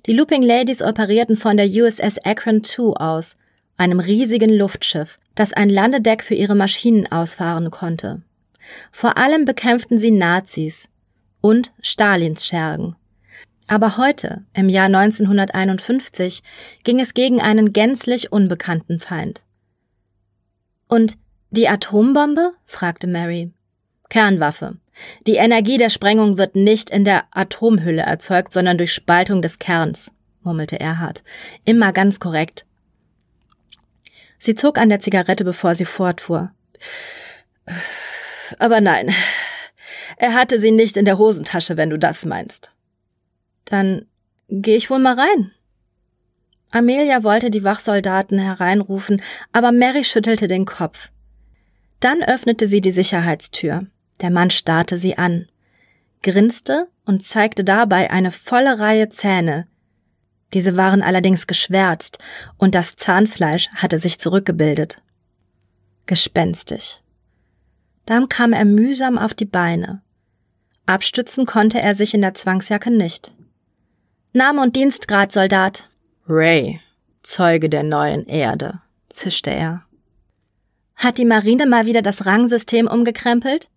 Die 0.08 0.14
Looping 0.14 0.42
Ladies 0.42 0.82
operierten 0.82 1.36
von 1.36 1.58
der 1.58 1.68
USS 1.68 2.20
Akron 2.24 2.62
II 2.64 2.94
aus, 2.96 3.38
einem 3.78 4.00
riesigen 4.00 4.52
Luftschiff, 4.52 5.20
das 5.36 5.54
ein 5.54 5.70
Landedeck 5.70 6.24
für 6.24 6.36
ihre 6.36 6.56
Maschinen 6.56 7.12
ausfahren 7.12 7.72
konnte. 7.72 8.22
Vor 8.92 9.18
allem 9.18 9.46
bekämpften 9.46 10.00
sie 10.00 10.12
Nazis 10.12 10.90
und 11.42 11.72
Stalins 11.82 12.46
Schergen. 12.46 12.96
Aber 13.68 13.98
heute, 13.98 14.44
im 14.54 14.70
Jahr 14.70 14.86
1951, 14.86 16.44
ging 16.84 17.00
es 17.00 17.14
gegen 17.14 17.42
einen 17.42 17.74
gänzlich 17.74 18.32
unbekannten 18.32 19.00
Feind. 19.00 19.42
Und 20.88 21.18
die 21.50 21.68
Atombombe? 21.68 22.54
fragte 22.66 23.08
Mary. 23.08 23.52
Kernwaffe. 24.10 24.78
Die 25.26 25.36
Energie 25.36 25.78
der 25.78 25.90
Sprengung 25.90 26.38
wird 26.38 26.56
nicht 26.56 26.90
in 26.90 27.06
der 27.06 27.26
Atomhülle 27.32 28.04
erzeugt, 28.04 28.54
sondern 28.54 28.78
durch 28.78 28.94
Spaltung 28.94 29.42
des 29.42 29.58
Kerns, 29.58 30.12
murmelte 30.44 30.80
Erhard. 30.80 31.24
Immer 31.66 31.92
ganz 31.92 32.20
korrekt. 32.20 32.66
Sie 34.38 34.54
zog 34.54 34.78
an 34.78 34.90
der 34.90 35.00
Zigarette, 35.00 35.44
bevor 35.44 35.74
sie 35.74 35.86
fortfuhr. 35.86 36.52
Aber 38.60 38.80
nein, 38.80 39.14
er 40.18 40.34
hatte 40.34 40.60
sie 40.60 40.72
nicht 40.72 40.98
in 40.98 41.06
der 41.06 41.18
Hosentasche, 41.18 41.78
wenn 41.78 41.90
du 41.90 41.98
das 41.98 42.26
meinst. 42.26 42.75
Dann 43.66 44.06
geh 44.50 44.76
ich 44.76 44.90
wohl 44.90 45.00
mal 45.00 45.20
rein. 45.20 45.52
Amelia 46.72 47.24
wollte 47.24 47.50
die 47.50 47.64
Wachsoldaten 47.64 48.38
hereinrufen, 48.38 49.22
aber 49.52 49.72
Mary 49.72 50.04
schüttelte 50.04 50.48
den 50.48 50.66
Kopf. 50.66 51.10
Dann 52.00 52.22
öffnete 52.22 52.68
sie 52.68 52.82
die 52.82 52.92
Sicherheitstür. 52.92 53.88
Der 54.22 54.32
Mann 54.32 54.50
starrte 54.50 54.98
sie 54.98 55.18
an, 55.18 55.48
grinste 56.24 56.88
und 57.06 57.24
zeigte 57.24 57.64
dabei 57.64 58.12
eine 58.12 58.32
volle 58.32 58.80
Reihe 58.80 59.10
Zähne. 59.10 59.68
Diese 60.54 60.78
waren 60.78 61.02
allerdings 61.02 61.48
geschwärzt 61.48 62.20
und 62.58 62.76
das 62.76 62.96
Zahnfleisch 62.96 63.70
hatte 63.76 64.00
sich 64.00 64.20
zurückgebildet. 64.20 65.02
Gespenstig. 66.06 67.02
Dann 68.06 68.30
kam 68.30 68.54
er 68.54 68.66
mühsam 68.66 69.18
auf 69.18 69.34
die 69.34 69.46
Beine. 69.46 70.02
Abstützen 70.86 71.46
konnte 71.46 71.82
er 71.82 71.96
sich 71.96 72.14
in 72.14 72.22
der 72.22 72.36
Zwangsjacke 72.36 72.92
nicht. 72.92 73.34
Name 74.38 74.62
und 74.62 74.76
Dienstgrad, 74.76 75.32
Soldat. 75.32 75.90
Ray, 76.28 76.82
Zeuge 77.24 77.70
der 77.70 77.84
neuen 77.84 78.26
Erde, 78.26 78.82
zischte 79.08 79.50
er. 79.50 79.86
Hat 80.98 81.20
die 81.20 81.24
Marine 81.24 81.66
mal 81.66 81.86
wieder 81.86 82.02
das 82.02 82.26
Rangsystem 82.26 82.86
umgekrempelt? 82.86 83.70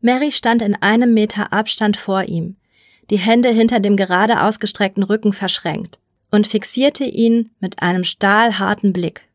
Mary 0.00 0.32
stand 0.32 0.62
in 0.62 0.74
einem 0.74 1.14
Meter 1.14 1.52
Abstand 1.52 1.96
vor 1.96 2.24
ihm, 2.24 2.56
die 3.10 3.18
Hände 3.18 3.50
hinter 3.50 3.78
dem 3.78 3.96
gerade 3.96 4.42
ausgestreckten 4.42 5.04
Rücken 5.04 5.32
verschränkt, 5.32 6.00
und 6.32 6.48
fixierte 6.48 7.04
ihn 7.04 7.50
mit 7.60 7.80
einem 7.80 8.02
stahlharten 8.02 8.92
Blick. 8.92 9.28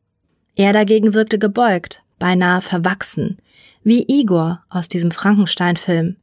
Er 0.57 0.73
dagegen 0.73 1.13
wirkte 1.13 1.39
gebeugt, 1.39 2.03
beinahe 2.19 2.59
verwachsen, 2.61 3.37
wie 3.85 4.03
Igor 4.05 4.65
aus 4.67 4.89
diesem 4.89 5.11
Frankenstein-Film. 5.11 6.17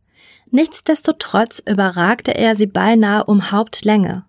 Nichtsdestotrotz 0.50 1.62
überragte 1.66 2.34
er 2.34 2.56
sie 2.56 2.66
beinahe 2.66 3.24
um 3.24 3.50
Hauptlänge. 3.50 4.24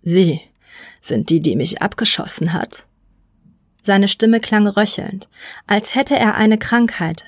Sie 0.00 0.40
sind 1.00 1.30
die, 1.30 1.40
die 1.40 1.56
mich 1.56 1.80
abgeschossen 1.80 2.52
hat. 2.52 2.86
Seine 3.82 4.08
Stimme 4.08 4.40
klang 4.40 4.66
röchelnd, 4.66 5.28
als 5.66 5.94
hätte 5.94 6.16
er 6.16 6.34
eine 6.34 6.58
Krankheit, 6.58 7.26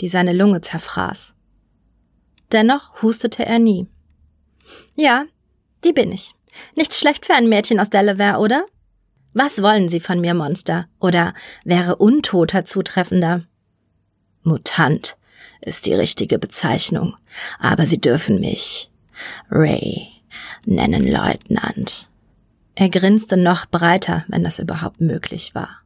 die 0.00 0.08
seine 0.08 0.32
Lunge 0.32 0.60
zerfraß. 0.60 1.34
Dennoch 2.52 3.02
hustete 3.02 3.44
er 3.44 3.58
nie. 3.58 3.86
Ja, 4.94 5.24
die 5.84 5.92
bin 5.92 6.12
ich. 6.12 6.34
Nicht 6.74 6.94
schlecht 6.94 7.26
für 7.26 7.34
ein 7.34 7.48
Mädchen 7.48 7.80
aus 7.80 7.90
Delaware, 7.90 8.38
oder? 8.38 8.64
Was 9.34 9.62
wollen 9.62 9.88
Sie 9.88 10.00
von 10.00 10.20
mir, 10.20 10.34
Monster? 10.34 10.88
Oder 11.00 11.34
wäre 11.64 11.96
Untoter 11.96 12.64
zutreffender? 12.64 13.44
Mutant 14.42 15.17
ist 15.60 15.86
die 15.86 15.94
richtige 15.94 16.38
Bezeichnung, 16.38 17.16
aber 17.58 17.86
Sie 17.86 18.00
dürfen 18.00 18.40
mich 18.40 18.90
Ray 19.50 20.08
nennen, 20.64 21.10
Leutnant. 21.10 22.08
Er 22.74 22.90
grinste 22.90 23.36
noch 23.36 23.66
breiter, 23.66 24.24
wenn 24.28 24.44
das 24.44 24.58
überhaupt 24.58 25.00
möglich 25.00 25.54
war. 25.54 25.82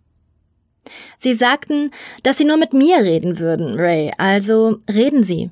Sie 1.18 1.32
sagten, 1.32 1.90
dass 2.22 2.38
Sie 2.38 2.44
nur 2.44 2.56
mit 2.56 2.72
mir 2.72 2.98
reden 2.98 3.38
würden, 3.38 3.78
Ray, 3.78 4.12
also 4.18 4.78
reden 4.90 5.22
Sie. 5.22 5.50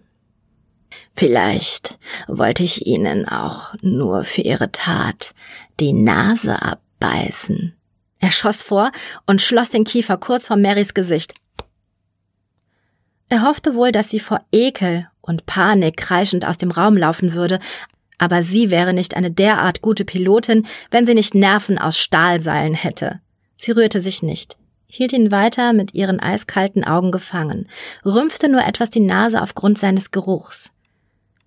Vielleicht 1.15 1.99
wollte 2.27 2.63
ich 2.63 2.87
Ihnen 2.87 3.29
auch 3.29 3.75
nur 3.81 4.25
für 4.25 4.43
Ihre 4.43 4.73
Tat 4.73 5.33
die 5.79 5.93
Nase 5.93 6.61
abbeißen. 6.61 7.75
Er 8.19 8.31
schoss 8.31 8.61
vor 8.61 8.91
und 9.27 9.41
schloss 9.41 9.71
den 9.71 9.85
Kiefer 9.85 10.19
kurz 10.19 10.47
vor 10.47 10.57
Marys 10.57 10.95
Gesicht. 10.95 11.33
Er 13.31 13.43
hoffte 13.43 13.75
wohl, 13.77 13.93
dass 13.93 14.11
sie 14.11 14.19
vor 14.19 14.41
Ekel 14.51 15.09
und 15.21 15.47
Panik 15.47 15.97
kreischend 15.97 16.45
aus 16.45 16.59
dem 16.59 16.73
Raum 16.73 16.97
laufen 16.97 17.33
würde, 17.33 17.61
aber 18.19 18.43
sie 18.43 18.71
wäre 18.71 18.93
nicht 18.93 19.17
eine 19.17 19.31
derart 19.31 19.83
gute 19.83 20.05
Pilotin, 20.05 20.67
wenn 20.91 21.07
sie 21.07 21.15
nicht 21.15 21.35
Nerven 21.35 21.79
aus 21.79 21.97
Stahlseilen 21.97 22.75
hätte. 22.75 23.21
Sie 23.57 23.71
rührte 23.71 24.01
sich 24.01 24.25
nicht, 24.25 24.59
hielt 24.89 25.13
ihn 25.13 25.31
weiter 25.31 25.73
mit 25.73 25.95
ihren 25.95 26.19
eiskalten 26.19 26.85
Augen 26.85 27.13
gefangen, 27.13 27.69
rümpfte 28.05 28.49
nur 28.49 28.67
etwas 28.67 28.91
die 28.91 29.01
Nase 29.01 29.41
aufgrund 29.41 29.79
seines 29.79 30.11
Geruchs. 30.11 30.73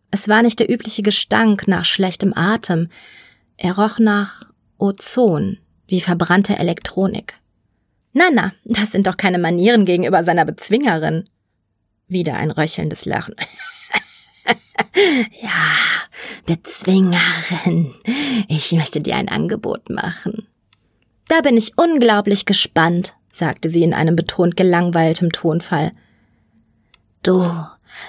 Es 0.09 0.29
war 0.29 0.41
nicht 0.41 0.59
der 0.59 0.71
übliche 0.71 1.01
Gestank 1.01 1.67
nach 1.67 1.83
schlechtem 1.83 2.33
Atem, 2.33 2.87
er 3.57 3.77
roch 3.77 3.99
nach 3.99 4.43
Ozon, 4.77 5.57
wie 5.87 5.99
verbrannte 5.99 6.57
Elektronik. 6.57 7.35
Na, 8.13 8.25
na, 8.31 8.53
das 8.63 8.91
sind 8.91 9.07
doch 9.07 9.17
keine 9.17 9.39
Manieren 9.39 9.85
gegenüber 9.85 10.23
seiner 10.23 10.45
Bezwingerin. 10.45 11.27
Wieder 12.13 12.35
ein 12.35 12.51
röchelndes 12.51 13.05
Lachen. 13.05 13.33
ja, 15.41 15.49
Bezwingerin, 16.45 17.95
ich 18.47 18.71
möchte 18.73 18.99
dir 18.99 19.15
ein 19.15 19.29
Angebot 19.29 19.89
machen. 19.89 20.47
Da 21.27 21.41
bin 21.41 21.57
ich 21.57 21.75
unglaublich 21.75 22.45
gespannt, 22.45 23.15
sagte 23.29 23.71
sie 23.71 23.81
in 23.81 23.95
einem 23.95 24.15
betont 24.15 24.55
gelangweiltem 24.55 25.31
Tonfall. 25.31 25.91
Du 27.23 27.51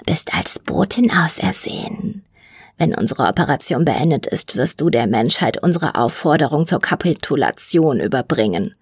bist 0.04 0.34
als 0.34 0.58
Botin 0.58 1.10
ausersehen. 1.10 2.26
Wenn 2.76 2.94
unsere 2.94 3.26
Operation 3.26 3.86
beendet 3.86 4.26
ist, 4.26 4.54
wirst 4.56 4.82
du 4.82 4.90
der 4.90 5.06
Menschheit 5.06 5.62
unsere 5.62 5.94
Aufforderung 5.94 6.66
zur 6.66 6.80
Kapitulation 6.80 8.00
überbringen. 8.00 8.74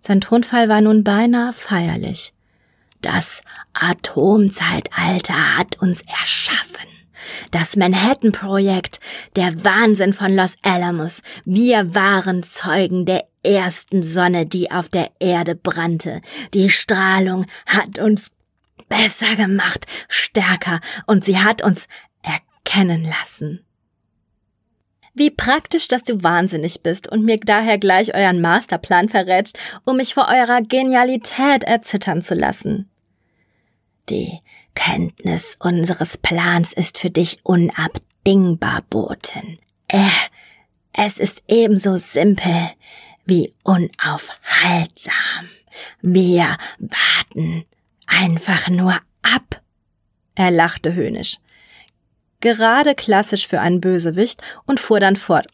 Sein 0.00 0.22
Tonfall 0.22 0.70
war 0.70 0.80
nun 0.80 1.04
beinahe 1.04 1.52
feierlich. 1.52 2.33
Das 3.04 3.42
Atomzeitalter 3.74 5.58
hat 5.58 5.78
uns 5.78 6.00
erschaffen. 6.22 6.88
Das 7.50 7.76
Manhattan-Projekt, 7.76 8.98
der 9.36 9.62
Wahnsinn 9.62 10.14
von 10.14 10.34
Los 10.34 10.56
Alamos. 10.62 11.20
Wir 11.44 11.94
waren 11.94 12.42
Zeugen 12.42 13.04
der 13.04 13.28
ersten 13.42 14.02
Sonne, 14.02 14.46
die 14.46 14.70
auf 14.70 14.88
der 14.88 15.10
Erde 15.20 15.54
brannte. 15.54 16.22
Die 16.54 16.70
Strahlung 16.70 17.44
hat 17.66 17.98
uns 17.98 18.30
besser 18.88 19.36
gemacht, 19.36 19.84
stärker, 20.08 20.80
und 21.06 21.26
sie 21.26 21.38
hat 21.38 21.60
uns 21.60 21.88
erkennen 22.22 23.04
lassen. 23.04 23.66
Wie 25.12 25.30
praktisch, 25.30 25.88
dass 25.88 26.04
du 26.04 26.22
wahnsinnig 26.22 26.82
bist 26.82 27.12
und 27.12 27.24
mir 27.24 27.36
daher 27.36 27.76
gleich 27.76 28.14
euren 28.14 28.40
Masterplan 28.40 29.10
verrätst, 29.10 29.58
um 29.84 29.98
mich 29.98 30.14
vor 30.14 30.28
eurer 30.28 30.62
Genialität 30.62 31.64
erzittern 31.64 32.22
zu 32.22 32.34
lassen. 32.34 32.90
Die 34.10 34.40
Kenntnis 34.74 35.56
unseres 35.60 36.18
Plans 36.18 36.72
ist 36.72 36.98
für 36.98 37.10
dich 37.10 37.38
unabdingbar, 37.42 38.82
Boten. 38.90 39.58
Äh, 39.88 40.08
es 40.92 41.18
ist 41.18 41.42
ebenso 41.48 41.96
simpel 41.96 42.70
wie 43.24 43.54
unaufhaltsam. 43.62 45.14
Wir 46.02 46.56
warten 46.78 47.64
einfach 48.06 48.68
nur 48.68 48.98
ab. 49.22 49.62
Er 50.34 50.50
lachte 50.50 50.94
höhnisch. 50.94 51.38
gerade 52.40 52.94
klassisch 52.94 53.46
für 53.46 53.60
einen 53.60 53.80
Bösewicht 53.80 54.42
und 54.66 54.78
fuhr 54.78 55.00
dann 55.00 55.16
fort. 55.16 55.46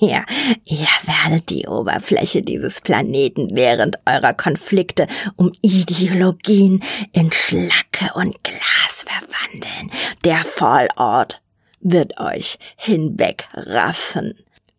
Ja, 0.00 0.24
ihr 0.64 0.86
werdet 1.04 1.50
die 1.50 1.66
Oberfläche 1.66 2.40
dieses 2.40 2.80
Planeten 2.80 3.48
während 3.52 3.98
eurer 4.06 4.32
Konflikte 4.32 5.06
um 5.36 5.52
Ideologien 5.60 6.82
in 7.12 7.30
Schlacke 7.30 8.10
und 8.14 8.42
Glas 8.42 9.04
verwandeln. 9.06 9.90
Der 10.24 10.38
Fallout 10.38 11.42
wird 11.80 12.18
euch 12.18 12.58
hinwegraffen. 12.76 14.32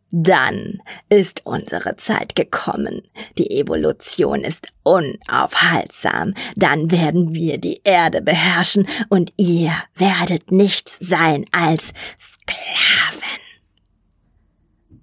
Dann 0.09 0.81
ist 1.09 1.45
unsere 1.45 1.97
Zeit 1.97 2.35
gekommen. 2.35 3.03
Die 3.37 3.59
Evolution 3.59 4.41
ist 4.43 4.69
unaufhaltsam. 4.81 6.33
Dann 6.55 6.89
werden 6.89 7.35
wir 7.35 7.59
die 7.59 7.79
Erde 7.83 8.23
beherrschen 8.23 8.87
und 9.09 9.31
ihr 9.37 9.71
werdet 9.95 10.51
nichts 10.51 10.97
sein 10.99 11.45
als 11.51 11.93
Sklaven. 12.19 13.40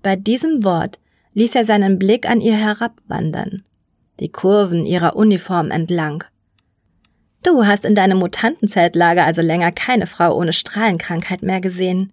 Bei 0.03 0.17
diesem 0.17 0.65
Wort 0.65 0.99
ließ 1.35 1.55
er 1.55 1.65
seinen 1.65 1.99
Blick 1.99 2.29
an 2.29 2.41
ihr 2.41 2.57
herabwandern, 2.57 3.63
die 4.21 4.31
Kurven 4.31 4.85
ihrer 4.85 5.17
Uniform 5.17 5.71
entlang. 5.71 6.25
Du 7.43 7.65
hast 7.65 7.85
in 7.85 7.95
deinem 7.95 8.19
Mutantenzeltlager 8.19 9.25
also 9.25 9.43
länger 9.43 9.71
keine 9.71 10.07
Frau 10.07 10.37
ohne 10.37 10.53
Strahlenkrankheit 10.53 11.43
mehr 11.43 11.61
gesehen. 11.61 12.13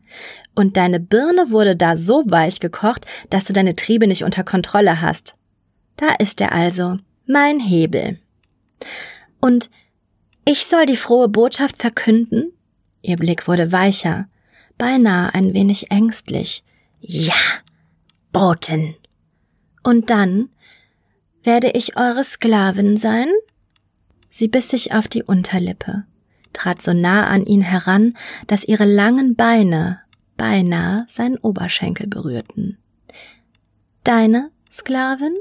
Und 0.54 0.77
deine 0.77 1.00
Birne 1.00 1.50
wurde 1.50 1.75
da 1.75 1.98
so 1.98 2.24
weich 2.27 2.60
gekocht, 2.60 3.06
dass 3.32 3.46
du 3.46 3.54
deine 3.54 3.75
Triebe 3.75 4.08
nicht 4.08 4.24
unter 4.24 4.44
Kontrolle 4.44 5.01
hast. 5.01 5.36
Da 5.98 6.13
ist 6.20 6.42
er 6.42 6.51
also, 6.51 6.98
mein 7.25 7.60
Hebel. 7.60 8.20
Und 9.42 9.70
ich 10.46 10.65
soll 10.68 10.86
die 10.86 10.96
frohe 10.96 11.27
Botschaft 11.27 11.77
verkünden? 11.77 12.54
Ihr 13.01 13.15
Blick 13.18 13.48
wurde 13.48 13.72
weicher, 13.72 14.27
beinahe 14.77 15.34
ein 15.34 15.54
wenig 15.54 15.92
ängstlich. 15.92 16.63
Ja, 17.01 17.34
Boten. 18.36 18.98
Und 19.82 20.10
dann 20.10 20.50
werde 21.44 21.70
ich 21.70 21.96
eure 21.96 22.22
Sklavin 22.22 22.98
sein? 22.98 23.30
Sie 24.30 24.50
biss 24.50 24.68
sich 24.68 24.94
auf 24.94 25.08
die 25.08 25.24
Unterlippe, 25.24 26.04
trat 26.51 26.82
so 26.82 26.92
nah 26.92 27.27
an 27.27 27.46
ihn 27.46 27.62
heran, 27.62 28.13
dass 28.48 28.65
ihre 28.65 28.84
langen 28.84 29.38
Beine 29.38 30.01
beinahe 30.36 31.06
seinen 31.10 31.38
Oberschenkel 31.38 32.08
berührten. 32.08 32.77
Deine 34.04 34.51
Sklavin? 34.70 35.38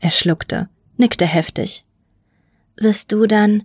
Er 0.00 0.10
schluckte, 0.10 0.70
nickte 0.96 1.26
heftig. 1.26 1.84
Wirst 2.78 3.12
du 3.12 3.26
dann 3.26 3.64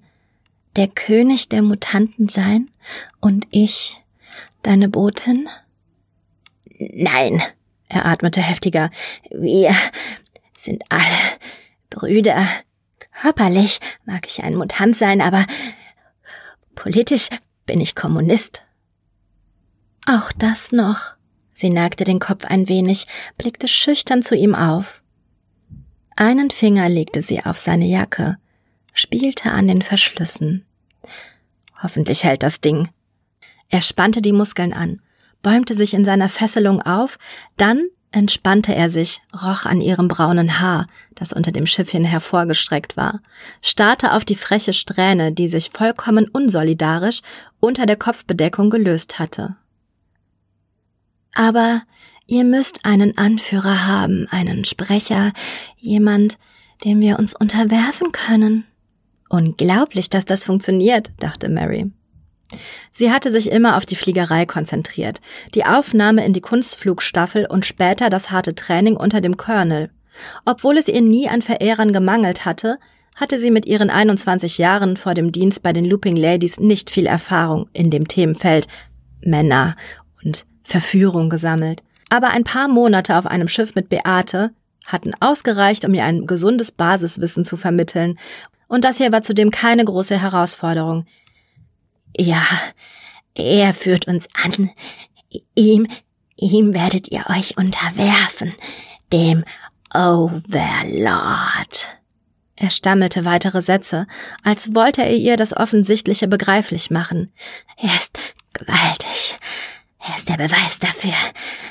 der 0.75 0.89
König 0.89 1.47
der 1.47 1.61
Mutanten 1.61 2.27
sein 2.27 2.69
und 3.21 3.47
ich 3.51 4.03
deine 4.63 4.89
Botin? 4.89 5.47
Nein, 6.77 7.41
er 7.89 8.05
atmete 8.05 8.41
heftiger. 8.41 8.89
Wir 9.31 9.75
sind 10.57 10.83
alle 10.89 11.03
Brüder. 11.89 12.47
Körperlich 13.21 13.79
mag 14.05 14.27
ich 14.27 14.43
ein 14.43 14.55
Mutant 14.55 14.97
sein, 14.97 15.21
aber 15.21 15.45
politisch 16.75 17.29
bin 17.65 17.79
ich 17.79 17.95
Kommunist. 17.95 18.63
Auch 20.05 20.31
das 20.33 20.71
noch. 20.71 21.15
Sie 21.53 21.69
neigte 21.69 22.03
den 22.03 22.19
Kopf 22.19 22.45
ein 22.45 22.67
wenig, 22.67 23.07
blickte 23.37 23.67
schüchtern 23.67 24.23
zu 24.23 24.35
ihm 24.35 24.55
auf. 24.55 25.03
Einen 26.15 26.49
Finger 26.49 26.89
legte 26.89 27.21
sie 27.21 27.45
auf 27.45 27.59
seine 27.59 27.85
Jacke, 27.85 28.37
spielte 28.93 29.51
an 29.51 29.67
den 29.67 29.81
Verschlüssen. 29.81 30.65
Hoffentlich 31.81 32.23
hält 32.23 32.43
das 32.43 32.61
Ding. 32.61 32.89
Er 33.69 33.81
spannte 33.81 34.21
die 34.21 34.33
Muskeln 34.33 34.73
an, 34.73 35.01
bäumte 35.43 35.75
sich 35.75 35.93
in 35.93 36.03
seiner 36.03 36.29
Fesselung 36.29 36.81
auf, 36.81 37.19
dann 37.57 37.87
entspannte 38.11 38.73
er 38.73 38.89
sich, 38.89 39.21
roch 39.33 39.65
an 39.65 39.81
ihrem 39.81 40.07
braunen 40.07 40.59
Haar, 40.59 40.87
das 41.15 41.33
unter 41.33 41.51
dem 41.51 41.65
Schiffchen 41.65 42.05
hervorgestreckt 42.05 42.95
war, 42.95 43.19
starrte 43.61 44.13
auf 44.13 44.23
die 44.23 44.35
freche 44.35 44.73
Strähne, 44.73 45.31
die 45.31 45.47
sich 45.49 45.69
vollkommen 45.71 46.27
unsolidarisch 46.29 47.21
unter 47.59 47.85
der 47.85 47.97
Kopfbedeckung 47.97 48.69
gelöst 48.69 49.19
hatte. 49.19 49.55
Aber 51.33 51.81
ihr 52.27 52.43
müsst 52.43 52.85
einen 52.85 53.17
Anführer 53.17 53.87
haben, 53.87 54.27
einen 54.29 54.63
Sprecher, 54.65 55.33
jemand, 55.77 56.37
dem 56.83 57.01
wir 57.01 57.17
uns 57.17 57.35
unterwerfen 57.35 58.11
können. 58.11 58.65
Unglaublich, 59.29 60.09
dass 60.09 60.25
das 60.25 60.43
funktioniert, 60.43 61.11
dachte 61.17 61.49
Mary. 61.49 61.91
Sie 62.91 63.11
hatte 63.11 63.31
sich 63.31 63.51
immer 63.51 63.77
auf 63.77 63.85
die 63.85 63.95
Fliegerei 63.95 64.45
konzentriert, 64.45 65.19
die 65.55 65.65
Aufnahme 65.65 66.25
in 66.25 66.33
die 66.33 66.41
Kunstflugstaffel 66.41 67.45
und 67.45 67.65
später 67.65 68.09
das 68.09 68.31
harte 68.31 68.55
Training 68.55 68.95
unter 68.95 69.21
dem 69.21 69.37
Colonel. 69.37 69.89
Obwohl 70.45 70.77
es 70.77 70.87
ihr 70.87 71.01
nie 71.01 71.27
an 71.27 71.41
Verehrern 71.41 71.93
gemangelt 71.93 72.45
hatte, 72.45 72.77
hatte 73.15 73.39
sie 73.39 73.51
mit 73.51 73.65
ihren 73.65 73.89
21 73.89 74.57
Jahren 74.57 74.97
vor 74.97 75.13
dem 75.13 75.31
Dienst 75.31 75.63
bei 75.63 75.73
den 75.73 75.85
Looping 75.85 76.15
Ladies 76.15 76.59
nicht 76.59 76.89
viel 76.89 77.05
Erfahrung 77.05 77.69
in 77.73 77.89
dem 77.89 78.07
Themenfeld 78.07 78.67
Männer 79.21 79.75
und 80.23 80.45
Verführung 80.63 81.29
gesammelt. 81.29 81.83
Aber 82.09 82.29
ein 82.29 82.43
paar 82.43 82.67
Monate 82.67 83.17
auf 83.17 83.27
einem 83.27 83.47
Schiff 83.47 83.75
mit 83.75 83.89
Beate 83.89 84.51
hatten 84.85 85.13
ausgereicht, 85.19 85.85
um 85.85 85.93
ihr 85.93 86.03
ein 86.03 86.27
gesundes 86.27 86.71
Basiswissen 86.71 87.45
zu 87.45 87.57
vermitteln, 87.57 88.17
und 88.73 88.85
das 88.85 88.97
hier 88.97 89.11
war 89.11 89.21
zudem 89.21 89.51
keine 89.51 89.85
große 89.85 90.19
Herausforderung. 90.19 91.05
Ja, 92.17 92.45
er 93.35 93.73
führt 93.73 94.07
uns 94.07 94.27
an. 94.33 94.71
Ihm, 95.55 95.87
ihm 96.37 96.73
werdet 96.73 97.11
ihr 97.11 97.25
euch 97.29 97.57
unterwerfen, 97.57 98.53
dem 99.11 99.43
Overlord. 99.93 101.87
Er 102.55 102.69
stammelte 102.69 103.25
weitere 103.25 103.61
Sätze, 103.61 104.05
als 104.43 104.75
wollte 104.75 105.01
er 105.01 105.15
ihr 105.15 105.37
das 105.37 105.55
Offensichtliche 105.55 106.27
begreiflich 106.27 106.91
machen. 106.91 107.33
Er 107.77 107.95
ist 107.95 108.17
gewaltig. 108.53 109.37
Er 109.99 110.15
ist 110.15 110.29
der 110.29 110.37
Beweis 110.37 110.79
dafür, 110.79 111.13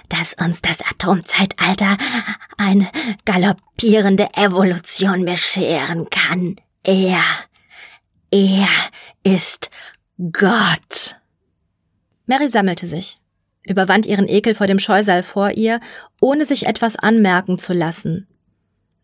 dass 0.09 0.35
uns 0.35 0.63
das 0.63 0.81
Atomzeitalter 0.81 1.97
eine 2.57 2.91
galoppierende 3.25 4.29
Evolution 4.35 5.25
bescheren 5.25 6.09
kann. 6.11 6.57
Er, 6.83 7.23
er 8.31 8.69
ist 9.23 9.71
Gott. 10.31 11.17
Mary 12.27 12.47
sammelte 12.47 12.87
sich, 12.87 13.19
überwand 13.65 14.07
ihren 14.07 14.29
Ekel 14.29 14.55
vor 14.55 14.69
dem 14.69 14.79
Scheusal 14.79 15.25
vor 15.25 15.53
ihr, 15.53 15.81
ohne 16.21 16.45
sich 16.45 16.67
etwas 16.67 16.97
anmerken 16.97 17.59
zu 17.59 17.73
lassen. 17.73 18.29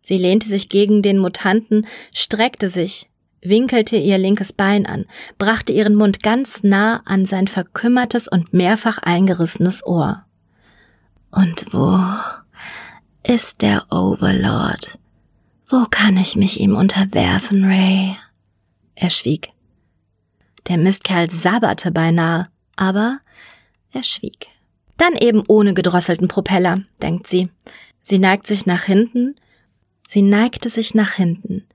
Sie 0.03 0.17
lehnte 0.17 0.47
sich 0.47 0.69
gegen 0.69 1.03
den 1.03 1.19
Mutanten, 1.19 1.87
streckte 2.15 2.69
sich, 2.69 3.11
winkelte 3.43 3.97
ihr 3.97 4.17
linkes 4.17 4.53
Bein 4.53 4.87
an, 4.87 5.07
brachte 5.39 5.73
ihren 5.73 5.97
Mund 5.97 6.23
ganz 6.23 6.63
nah 6.63 7.03
an 7.05 7.25
sein 7.25 7.49
verkümmertes 7.49 8.29
und 8.29 8.53
mehrfach 8.53 8.99
eingerissenes 8.99 9.85
Ohr. 9.85 10.25
Und 11.31 11.67
wo 11.73 11.99
ist 13.25 13.63
der 13.63 13.87
Overlord? 13.91 14.93
Wo 15.69 15.85
kann 15.91 16.17
ich 16.17 16.37
mich 16.37 16.61
ihm 16.61 16.77
unterwerfen, 16.77 17.65
Ray? 17.65 18.17
Er 18.95 19.11
schwieg. 19.11 19.53
Der 20.69 20.79
Mistkerl 20.79 21.31
sabberte 21.31 21.91
beinahe, 21.91 22.49
aber 22.77 23.21
er 23.93 24.05
schwieg. 24.05 24.49
Dann 24.99 25.15
eben 25.15 25.43
ohne 25.49 25.75
gedrosselten 25.75 26.29
Propeller, 26.29 26.83
denkt 27.01 27.27
sie. 27.27 27.49
Sie 28.03 28.19
neigt 28.19 28.47
sich 28.47 28.67
nach 28.67 28.85
hinten, 28.85 29.37
sie 30.07 30.23
neigte 30.23 30.71
sich 30.71 30.95
nach 30.95 31.13
hinten, 31.13 31.67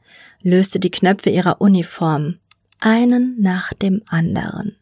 löste 0.41 0.79
die 0.79 0.91
Knöpfe 0.91 1.29
ihrer 1.29 1.61
Uniform, 1.61 2.39
einen 2.79 3.35
nach 3.39 3.73
dem 3.73 4.01
anderen, 4.07 4.75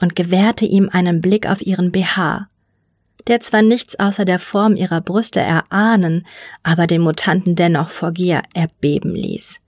und 0.00 0.14
gewährte 0.14 0.64
ihm 0.64 0.88
einen 0.90 1.20
Blick 1.20 1.48
auf 1.48 1.62
ihren 1.62 1.90
BH, 1.90 2.48
der 3.26 3.40
zwar 3.40 3.62
nichts 3.62 3.98
außer 3.98 4.24
der 4.24 4.38
Form 4.38 4.76
ihrer 4.76 5.00
Brüste 5.00 5.40
erahnen, 5.40 6.26
aber 6.62 6.86
den 6.86 7.02
Mutanten 7.02 7.56
dennoch 7.56 7.90
vor 7.90 8.12
Gier 8.12 8.42
erbeben 8.54 9.14
ließ. 9.14 9.59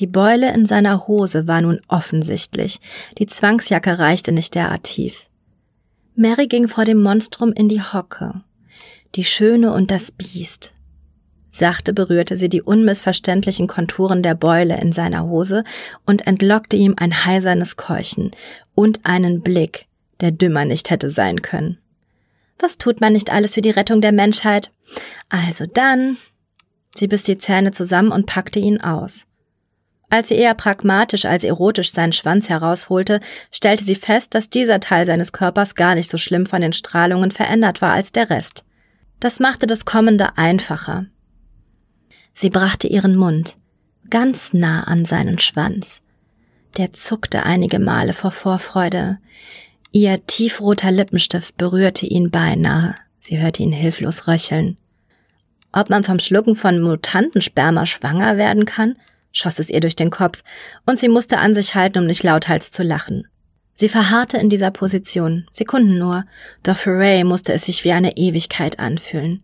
Die 0.00 0.06
Beule 0.06 0.54
in 0.54 0.64
seiner 0.64 1.06
Hose 1.06 1.46
war 1.46 1.60
nun 1.60 1.82
offensichtlich, 1.86 2.80
die 3.18 3.26
Zwangsjacke 3.26 3.98
reichte 3.98 4.32
nicht 4.32 4.54
derart 4.54 4.84
tief. 4.84 5.28
Mary 6.14 6.46
ging 6.46 6.68
vor 6.68 6.86
dem 6.86 7.02
Monstrum 7.02 7.52
in 7.52 7.68
die 7.68 7.82
Hocke. 7.82 8.40
Die 9.14 9.24
Schöne 9.24 9.72
und 9.74 9.90
das 9.90 10.10
Biest. 10.10 10.72
Sachte 11.50 11.92
berührte 11.92 12.38
sie 12.38 12.48
die 12.48 12.62
unmissverständlichen 12.62 13.66
Konturen 13.66 14.22
der 14.22 14.34
Beule 14.34 14.80
in 14.80 14.92
seiner 14.92 15.24
Hose 15.24 15.64
und 16.06 16.26
entlockte 16.26 16.76
ihm 16.76 16.94
ein 16.96 17.26
heisernes 17.26 17.76
Keuchen 17.76 18.30
und 18.74 19.00
einen 19.04 19.42
Blick, 19.42 19.84
der 20.20 20.30
dümmer 20.30 20.64
nicht 20.64 20.88
hätte 20.88 21.10
sein 21.10 21.42
können. 21.42 21.76
Was 22.58 22.78
tut 22.78 23.02
man 23.02 23.12
nicht 23.12 23.30
alles 23.30 23.54
für 23.54 23.62
die 23.62 23.70
Rettung 23.70 24.00
der 24.00 24.12
Menschheit? 24.12 24.70
Also 25.28 25.66
dann. 25.66 26.16
Sie 26.94 27.06
biss 27.06 27.24
die 27.24 27.36
Zähne 27.36 27.72
zusammen 27.72 28.12
und 28.12 28.26
packte 28.26 28.58
ihn 28.60 28.80
aus. 28.80 29.26
Als 30.10 30.28
sie 30.28 30.34
eher 30.34 30.54
pragmatisch 30.54 31.24
als 31.24 31.44
erotisch 31.44 31.92
seinen 31.92 32.12
Schwanz 32.12 32.48
herausholte, 32.48 33.20
stellte 33.52 33.84
sie 33.84 33.94
fest, 33.94 34.34
dass 34.34 34.50
dieser 34.50 34.80
Teil 34.80 35.06
seines 35.06 35.32
Körpers 35.32 35.76
gar 35.76 35.94
nicht 35.94 36.10
so 36.10 36.18
schlimm 36.18 36.46
von 36.46 36.60
den 36.60 36.72
Strahlungen 36.72 37.30
verändert 37.30 37.80
war 37.80 37.92
als 37.92 38.10
der 38.12 38.28
Rest. 38.28 38.64
Das 39.20 39.38
machte 39.38 39.66
das 39.66 39.84
Kommende 39.84 40.36
einfacher. 40.36 41.06
Sie 42.34 42.50
brachte 42.50 42.88
ihren 42.88 43.16
Mund 43.16 43.56
ganz 44.10 44.52
nah 44.52 44.82
an 44.84 45.04
seinen 45.04 45.38
Schwanz. 45.38 46.02
Der 46.76 46.92
zuckte 46.92 47.44
einige 47.44 47.78
Male 47.78 48.12
vor 48.12 48.32
Vorfreude. 48.32 49.18
Ihr 49.92 50.24
tiefroter 50.26 50.90
Lippenstift 50.90 51.56
berührte 51.56 52.06
ihn 52.06 52.30
beinahe. 52.30 52.94
Sie 53.20 53.38
hörte 53.38 53.62
ihn 53.62 53.72
hilflos 53.72 54.26
röcheln. 54.28 54.76
Ob 55.72 55.90
man 55.90 56.04
vom 56.04 56.18
Schlucken 56.18 56.56
von 56.56 56.80
Mutantensperma 56.80 57.86
schwanger 57.86 58.36
werden 58.36 58.64
kann, 58.64 58.96
schoss 59.32 59.58
es 59.58 59.70
ihr 59.70 59.80
durch 59.80 59.96
den 59.96 60.10
Kopf, 60.10 60.42
und 60.86 60.98
sie 60.98 61.08
musste 61.08 61.38
an 61.38 61.54
sich 61.54 61.74
halten, 61.74 61.98
um 61.98 62.06
nicht 62.06 62.22
lauthals 62.22 62.70
zu 62.70 62.82
lachen. 62.82 63.26
Sie 63.74 63.88
verharrte 63.88 64.36
in 64.36 64.50
dieser 64.50 64.70
Position, 64.70 65.46
Sekunden 65.52 65.98
nur, 65.98 66.24
doch 66.62 66.76
für 66.76 66.98
Ray 66.98 67.24
musste 67.24 67.52
es 67.52 67.64
sich 67.64 67.84
wie 67.84 67.92
eine 67.92 68.16
Ewigkeit 68.16 68.78
anfühlen. 68.78 69.42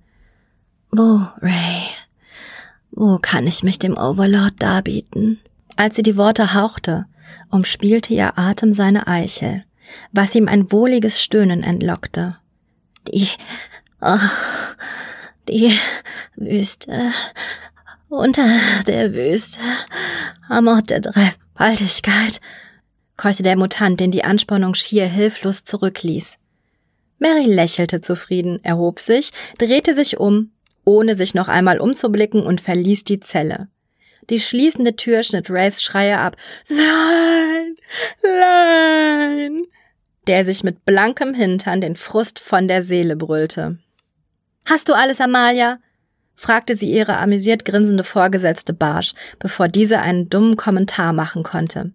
Wo, 0.91 1.27
Ray? 1.41 1.85
Wo 2.91 3.19
kann 3.19 3.47
ich 3.47 3.63
mich 3.63 3.79
dem 3.79 3.97
Overlord 3.97 4.55
darbieten? 4.59 5.41
Als 5.77 5.97
sie 5.97 6.03
die 6.03 6.17
Worte 6.17 6.55
hauchte, 6.55 7.07
umspielte 7.51 8.15
ihr 8.15 8.39
Atem 8.39 8.73
seine 8.73 9.07
Eichel, 9.07 9.65
was 10.13 10.35
ihm 10.35 10.49
ein 10.49 10.71
wohliges 10.73 11.23
Stöhnen 11.23 11.63
entlockte. 11.63 12.37
Die, 13.09 13.29
oh, 14.01 14.19
die 15.49 15.79
Wüste, 16.35 17.11
unter 18.09 18.47
der 18.87 19.13
Wüste, 19.13 19.59
am 20.49 20.69
Ort 20.69 20.91
der 20.91 21.01
Dreifaltigkeit, 21.01 22.41
keuchte 23.17 23.43
der 23.43 23.57
Mutant, 23.57 24.01
den 24.01 24.11
die 24.11 24.25
Anspannung 24.25 24.75
schier 24.75 25.07
hilflos 25.07 25.65
zurückließ. 25.65 26.39
Mary 27.19 27.45
lächelte 27.45 28.01
zufrieden, 28.01 28.63
erhob 28.63 29.01
sich, 29.01 29.31
drehte 29.59 29.95
sich 29.95 30.19
um, 30.19 30.53
ohne 30.85 31.15
sich 31.15 31.35
noch 31.35 31.49
einmal 31.49 31.81
umzublicken 31.81 32.43
und 32.43 32.61
verließ 32.61 33.05
die 33.05 33.21
Zelle. 33.21 33.69
Die 34.29 34.41
schließende 34.41 34.97
Tür 34.97 35.23
schnitt 35.23 35.51
Rays 35.51 35.83
Schreie 35.83 36.19
ab. 36.19 36.37
Nein! 36.69 37.77
Nein! 38.23 39.63
Der 40.27 40.45
sich 40.45 40.65
mit 40.65 40.85
blankem 40.85 41.33
Hintern 41.33 41.81
den 41.81 41.97
Frust 41.97 42.39
von 42.41 42.69
der 42.69 42.83
Seele 42.83 43.17
brüllte. 43.17 43.79
Hast 44.67 44.89
du 44.89 44.95
alles, 44.95 45.21
Amalia? 45.21 45.79
Fragte 46.37 46.77
sie 46.77 46.93
ihre 46.93 47.19
amüsiert 47.19 47.65
grinsende 47.65 48.05
Vorgesetzte 48.05 48.73
Barsch, 48.73 49.15
bevor 49.39 49.69
diese 49.69 50.01
einen 50.01 50.29
dummen 50.29 50.57
Kommentar 50.57 51.13
machen 51.13 51.43
konnte. 51.43 51.93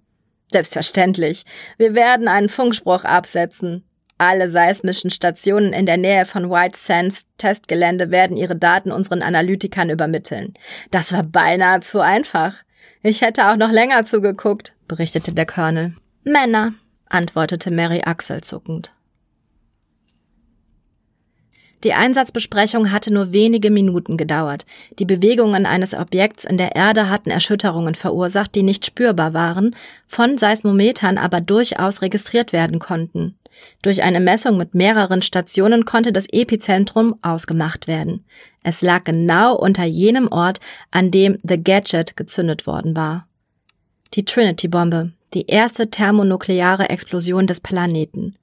Selbstverständlich. 0.52 1.46
Wir 1.78 1.96
werden 1.96 2.28
einen 2.28 2.50
Funkspruch 2.50 3.06
absetzen. 3.06 3.86
Alle 4.18 4.50
seismischen 4.50 5.10
Stationen 5.10 5.74
in 5.74 5.86
der 5.86 5.98
Nähe 5.98 6.26
von 6.26 6.52
White 6.52 6.78
Sands 6.78 7.26
Testgelände 7.38 8.12
werden 8.12 8.38
ihre 8.38 8.56
Daten 8.56 8.92
unseren 8.92 9.24
Analytikern 9.24 9.90
übermitteln. 9.90 10.54
Das 10.92 11.14
war 11.14 11.24
beinahe 11.24 11.80
zu 11.80 12.02
einfach. 12.02 12.56
Ich 13.02 13.22
hätte 13.22 13.48
auch 13.48 13.56
noch 13.56 13.72
länger 13.72 14.06
zugeguckt, 14.06 14.74
berichtete 14.88 15.34
der 15.34 15.48
Colonel. 15.48 15.96
Männer, 16.24 16.74
antwortete 17.10 17.72
Mary 17.72 18.02
achselzuckend. 18.06 18.94
Die 21.84 21.94
Einsatzbesprechung 21.94 22.92
hatte 22.92 23.12
nur 23.12 23.34
wenige 23.34 23.72
Minuten 23.72 24.16
gedauert. 24.16 24.66
Die 25.00 25.06
Bewegungen 25.06 25.66
eines 25.66 25.96
Objekts 25.96 26.46
in 26.46 26.58
der 26.58 26.76
Erde 26.76 27.10
hatten 27.10 27.32
Erschütterungen 27.32 27.96
verursacht, 27.96 28.54
die 28.54 28.64
nicht 28.64 28.86
spürbar 28.86 29.34
waren, 29.34 29.76
von 30.06 30.38
Seismometern 30.38 31.18
aber 31.18 31.42
durchaus 31.42 32.02
registriert 32.04 32.54
werden 32.54 32.80
konnten. 32.80 33.36
Durch 33.82 34.04
eine 34.04 34.20
Messung 34.20 34.58
mit 34.58 34.76
mehreren 34.76 35.22
Stationen 35.22 35.86
konnte 35.86 36.14
das 36.14 36.28
Epizentrum 36.32 37.16
ausgemacht 37.22 37.88
werden. 37.88 38.26
Es 38.64 38.82
lag 38.82 39.04
genau 39.04 39.56
unter 39.56 39.84
jenem 39.84 40.28
Ort, 40.28 40.60
an 40.92 41.12
dem 41.12 41.40
The 41.44 41.62
Gadget 41.62 42.16
gezündet 42.16 42.68
worden 42.68 42.96
war. 42.96 43.28
Die 44.14 44.24
Trinity-Bombe, 44.24 45.14
die 45.34 45.48
erste 45.48 45.90
thermonukleare 45.90 46.90
Explosion 46.90 47.48
des 47.48 47.62
Planeten. 47.62 48.36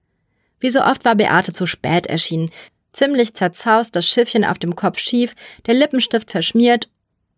Wie 0.61 0.71
so 0.71 0.83
oft 0.83 1.05
war 1.05 1.15
Beate 1.15 1.53
zu 1.53 1.67
spät 1.67 2.07
erschienen. 2.07 2.51
Ziemlich 2.99 3.33
zerzaust, 3.33 3.95
das 3.95 4.09
Schiffchen 4.09 4.45
auf 4.45 4.59
dem 4.59 4.75
Kopf 4.75 4.99
schief, 4.99 5.37
der 5.67 5.75
Lippenstift 5.75 6.33
verschmiert 6.33 6.89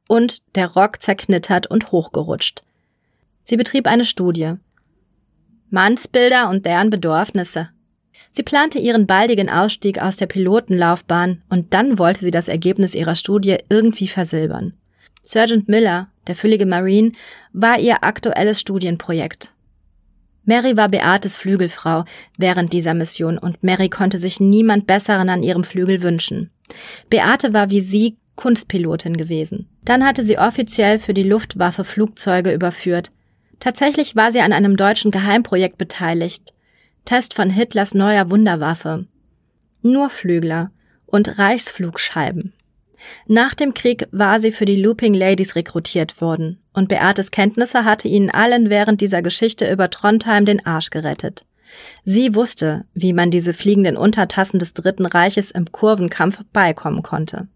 und 0.08 0.38
der 0.54 0.68
Rock 0.68 1.02
zerknittert 1.02 1.66
und 1.66 1.92
hochgerutscht. 1.92 2.62
Sie 3.42 3.58
betrieb 3.58 3.86
eine 3.86 4.06
Studie. 4.06 4.54
Mannsbilder 5.68 6.48
und 6.48 6.64
deren 6.64 6.88
Bedürfnisse. 6.88 7.68
Sie 8.30 8.42
plante 8.42 8.78
ihren 8.78 9.06
baldigen 9.06 9.50
Ausstieg 9.50 10.00
aus 10.00 10.16
der 10.16 10.28
Pilotenlaufbahn 10.28 11.42
und 11.50 11.74
dann 11.74 11.98
wollte 11.98 12.20
sie 12.20 12.30
das 12.30 12.48
Ergebnis 12.48 12.94
ihrer 12.94 13.14
Studie 13.14 13.58
irgendwie 13.68 14.08
versilbern. 14.08 14.72
Sergeant 15.20 15.68
Miller, 15.68 16.08
der 16.26 16.36
füllige 16.36 16.64
Marine, 16.64 17.12
war 17.52 17.78
ihr 17.78 18.02
aktuelles 18.02 18.62
Studienprojekt. 18.62 19.52
Mary 20.50 20.76
war 20.76 20.88
Beates 20.88 21.36
Flügelfrau 21.36 22.04
während 22.36 22.72
dieser 22.72 22.92
Mission 22.92 23.38
und 23.38 23.62
Mary 23.62 23.88
konnte 23.88 24.18
sich 24.18 24.40
niemand 24.40 24.84
Besseren 24.88 25.28
an 25.28 25.44
ihrem 25.44 25.62
Flügel 25.62 26.02
wünschen. 26.02 26.50
Beate 27.08 27.54
war 27.54 27.70
wie 27.70 27.80
sie 27.80 28.16
Kunstpilotin 28.34 29.16
gewesen. 29.16 29.68
Dann 29.84 30.04
hatte 30.04 30.24
sie 30.24 30.38
offiziell 30.38 30.98
für 30.98 31.14
die 31.14 31.22
Luftwaffe 31.22 31.84
Flugzeuge 31.84 32.52
überführt. 32.52 33.12
Tatsächlich 33.60 34.16
war 34.16 34.32
sie 34.32 34.40
an 34.40 34.52
einem 34.52 34.76
deutschen 34.76 35.12
Geheimprojekt 35.12 35.78
beteiligt. 35.78 36.52
Test 37.04 37.34
von 37.34 37.48
Hitlers 37.48 37.94
neuer 37.94 38.28
Wunderwaffe. 38.28 39.06
Nur 39.82 40.10
Flügler 40.10 40.72
und 41.06 41.38
Reichsflugscheiben. 41.38 42.54
Nach 43.26 43.54
dem 43.54 43.74
Krieg 43.74 44.06
war 44.12 44.40
sie 44.40 44.52
für 44.52 44.64
die 44.64 44.80
Looping 44.80 45.14
Ladies 45.14 45.56
rekrutiert 45.56 46.20
worden 46.20 46.62
und 46.72 46.88
Beates 46.88 47.30
Kenntnisse 47.30 47.84
hatte 47.84 48.08
ihnen 48.08 48.30
allen 48.30 48.70
während 48.70 49.00
dieser 49.00 49.22
Geschichte 49.22 49.70
über 49.70 49.90
Trondheim 49.90 50.44
den 50.44 50.64
Arsch 50.64 50.90
gerettet. 50.90 51.44
Sie 52.04 52.34
wusste, 52.34 52.84
wie 52.94 53.12
man 53.12 53.30
diese 53.30 53.54
fliegenden 53.54 53.96
Untertassen 53.96 54.58
des 54.58 54.74
Dritten 54.74 55.06
Reiches 55.06 55.50
im 55.50 55.70
Kurvenkampf 55.70 56.42
beikommen 56.52 57.02
konnte. 57.02 57.48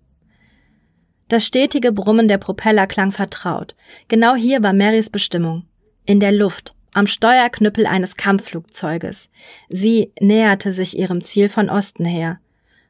Das 1.28 1.46
stetige 1.46 1.92
Brummen 1.92 2.28
der 2.28 2.38
Propeller 2.38 2.86
klang 2.86 3.10
vertraut. 3.10 3.74
Genau 4.08 4.34
hier 4.34 4.62
war 4.62 4.72
Marys 4.72 5.10
Bestimmung. 5.10 5.64
In 6.04 6.20
der 6.20 6.32
Luft, 6.32 6.74
am 6.92 7.06
Steuerknüppel 7.06 7.86
eines 7.86 8.16
Kampfflugzeuges. 8.16 9.30
Sie 9.68 10.12
näherte 10.20 10.72
sich 10.72 10.98
ihrem 10.98 11.22
Ziel 11.22 11.48
von 11.48 11.70
Osten 11.70 12.04
her. 12.04 12.40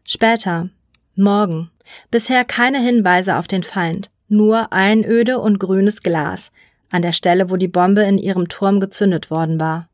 Später, 0.07 0.69
morgen, 1.17 1.71
bisher 2.11 2.45
keine 2.45 2.81
Hinweise 2.81 3.37
auf 3.37 3.47
den 3.47 3.63
Feind 3.63 4.11
nur 4.29 4.73
Einöde 4.73 5.39
und 5.39 5.59
grünes 5.59 6.03
Glas, 6.03 6.51
an 6.91 7.03
der 7.03 7.13
Stelle, 7.13 7.51
wo 7.51 7.57
die 7.57 7.69
Bombe 7.69 8.03
in 8.03 8.19
ihrem 8.19 8.49
Turm 8.49 8.81
gezündet 8.81 9.31
worden 9.31 9.61
war. 9.61 9.89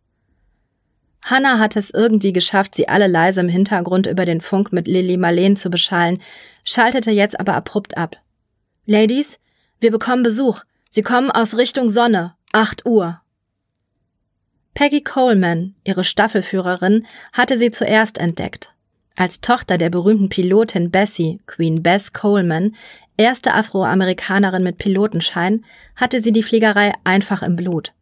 Hannah 1.24 1.58
hatte 1.58 1.78
es 1.78 1.90
irgendwie 1.90 2.32
geschafft, 2.32 2.74
sie 2.74 2.88
alle 2.88 3.06
leise 3.06 3.40
im 3.40 3.48
Hintergrund 3.48 4.06
über 4.06 4.24
den 4.24 4.40
Funk 4.40 4.72
mit 4.72 4.88
Lilly 4.88 5.16
Marleen 5.16 5.56
zu 5.56 5.68
beschallen, 5.68 6.20
schaltete 6.64 7.10
jetzt 7.10 7.38
aber 7.38 7.54
abrupt 7.54 7.96
ab. 7.96 8.16
Ladies, 8.86 9.38
wir 9.80 9.90
bekommen 9.90 10.22
Besuch. 10.22 10.62
Sie 10.88 11.02
kommen 11.02 11.30
aus 11.30 11.56
Richtung 11.56 11.88
Sonne. 11.88 12.34
Acht 12.52 12.86
Uhr. 12.86 13.20
Peggy 14.74 15.02
Coleman, 15.02 15.74
ihre 15.84 16.04
Staffelführerin, 16.04 17.06
hatte 17.32 17.58
sie 17.58 17.70
zuerst 17.70 18.18
entdeckt. 18.18 18.72
Als 19.20 19.42
Tochter 19.42 19.76
der 19.76 19.90
berühmten 19.90 20.30
Pilotin 20.30 20.90
Bessie, 20.90 21.40
Queen 21.44 21.82
Bess 21.82 22.14
Coleman, 22.14 22.74
erste 23.18 23.52
Afroamerikanerin 23.52 24.62
mit 24.62 24.78
Pilotenschein, 24.78 25.62
hatte 25.94 26.22
sie 26.22 26.32
die 26.32 26.42
Fliegerei 26.42 26.94
einfach 27.04 27.42
im 27.42 27.54
Blut. 27.54 27.92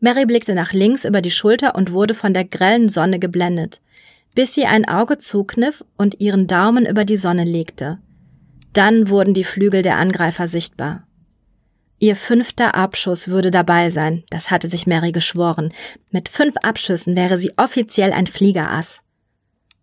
Mary 0.00 0.26
blickte 0.26 0.56
nach 0.56 0.72
links 0.72 1.04
über 1.04 1.22
die 1.22 1.30
Schulter 1.30 1.76
und 1.76 1.92
wurde 1.92 2.14
von 2.14 2.34
der 2.34 2.44
grellen 2.44 2.88
Sonne 2.88 3.20
geblendet, 3.20 3.80
bis 4.34 4.52
sie 4.52 4.66
ein 4.66 4.84
Auge 4.84 5.18
zukniff 5.18 5.84
und 5.96 6.20
ihren 6.20 6.48
Daumen 6.48 6.86
über 6.86 7.04
die 7.04 7.18
Sonne 7.18 7.44
legte. 7.44 7.98
Dann 8.72 9.10
wurden 9.10 9.34
die 9.34 9.44
Flügel 9.44 9.82
der 9.82 9.96
Angreifer 9.98 10.48
sichtbar. 10.48 11.06
Ihr 12.00 12.16
fünfter 12.16 12.74
Abschuss 12.74 13.28
würde 13.28 13.52
dabei 13.52 13.90
sein, 13.90 14.24
das 14.30 14.50
hatte 14.50 14.66
sich 14.66 14.88
Mary 14.88 15.12
geschworen. 15.12 15.72
Mit 16.10 16.28
fünf 16.28 16.56
Abschüssen 16.56 17.16
wäre 17.16 17.38
sie 17.38 17.52
offiziell 17.56 18.10
ein 18.12 18.26
Fliegerass. 18.26 19.02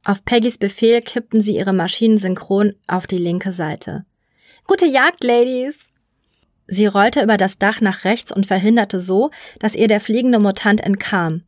Auf 0.06 0.24
Peggys 0.24 0.60
Befehl 0.60 1.02
kippten 1.02 1.42
sie 1.42 1.56
ihre 1.56 1.74
Maschinen 1.74 2.20
synchron 2.20 2.76
auf 2.88 3.08
die 3.08 3.18
linke 3.18 3.52
Seite. 3.52 4.06
Gute 4.68 4.86
Jagd, 4.86 5.24
Ladies! 5.24 5.90
Sie 6.68 6.86
rollte 6.86 7.22
über 7.22 7.38
das 7.38 7.58
Dach 7.58 7.82
nach 7.82 8.06
rechts 8.06 8.32
und 8.32 8.46
verhinderte 8.46 9.00
so, 9.00 9.32
dass 9.60 9.76
ihr 9.76 9.88
der 9.88 10.00
fliegende 10.00 10.40
Mutant 10.40 10.82
entkam. 10.82 11.42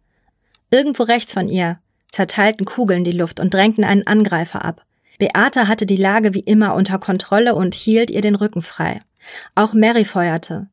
Irgendwo 0.72 1.04
rechts 1.04 1.34
von 1.34 1.48
ihr 1.48 1.80
zerteilten 2.12 2.66
Kugeln 2.66 3.04
die 3.04 3.12
Luft 3.12 3.40
und 3.40 3.54
drängten 3.54 3.84
einen 3.84 4.08
Angreifer 4.08 4.66
ab. 4.66 4.84
Beate 5.20 5.68
hatte 5.68 5.86
die 5.86 5.98
Lage 5.98 6.34
wie 6.34 6.40
immer 6.40 6.74
unter 6.74 6.98
Kontrolle 7.00 7.54
und 7.54 7.76
hielt 7.76 8.10
ihr 8.10 8.22
den 8.22 8.36
Rücken 8.36 8.62
frei. 8.62 9.02
Auch 9.56 9.74
Mary 9.74 10.06
feuerte. 10.06 10.68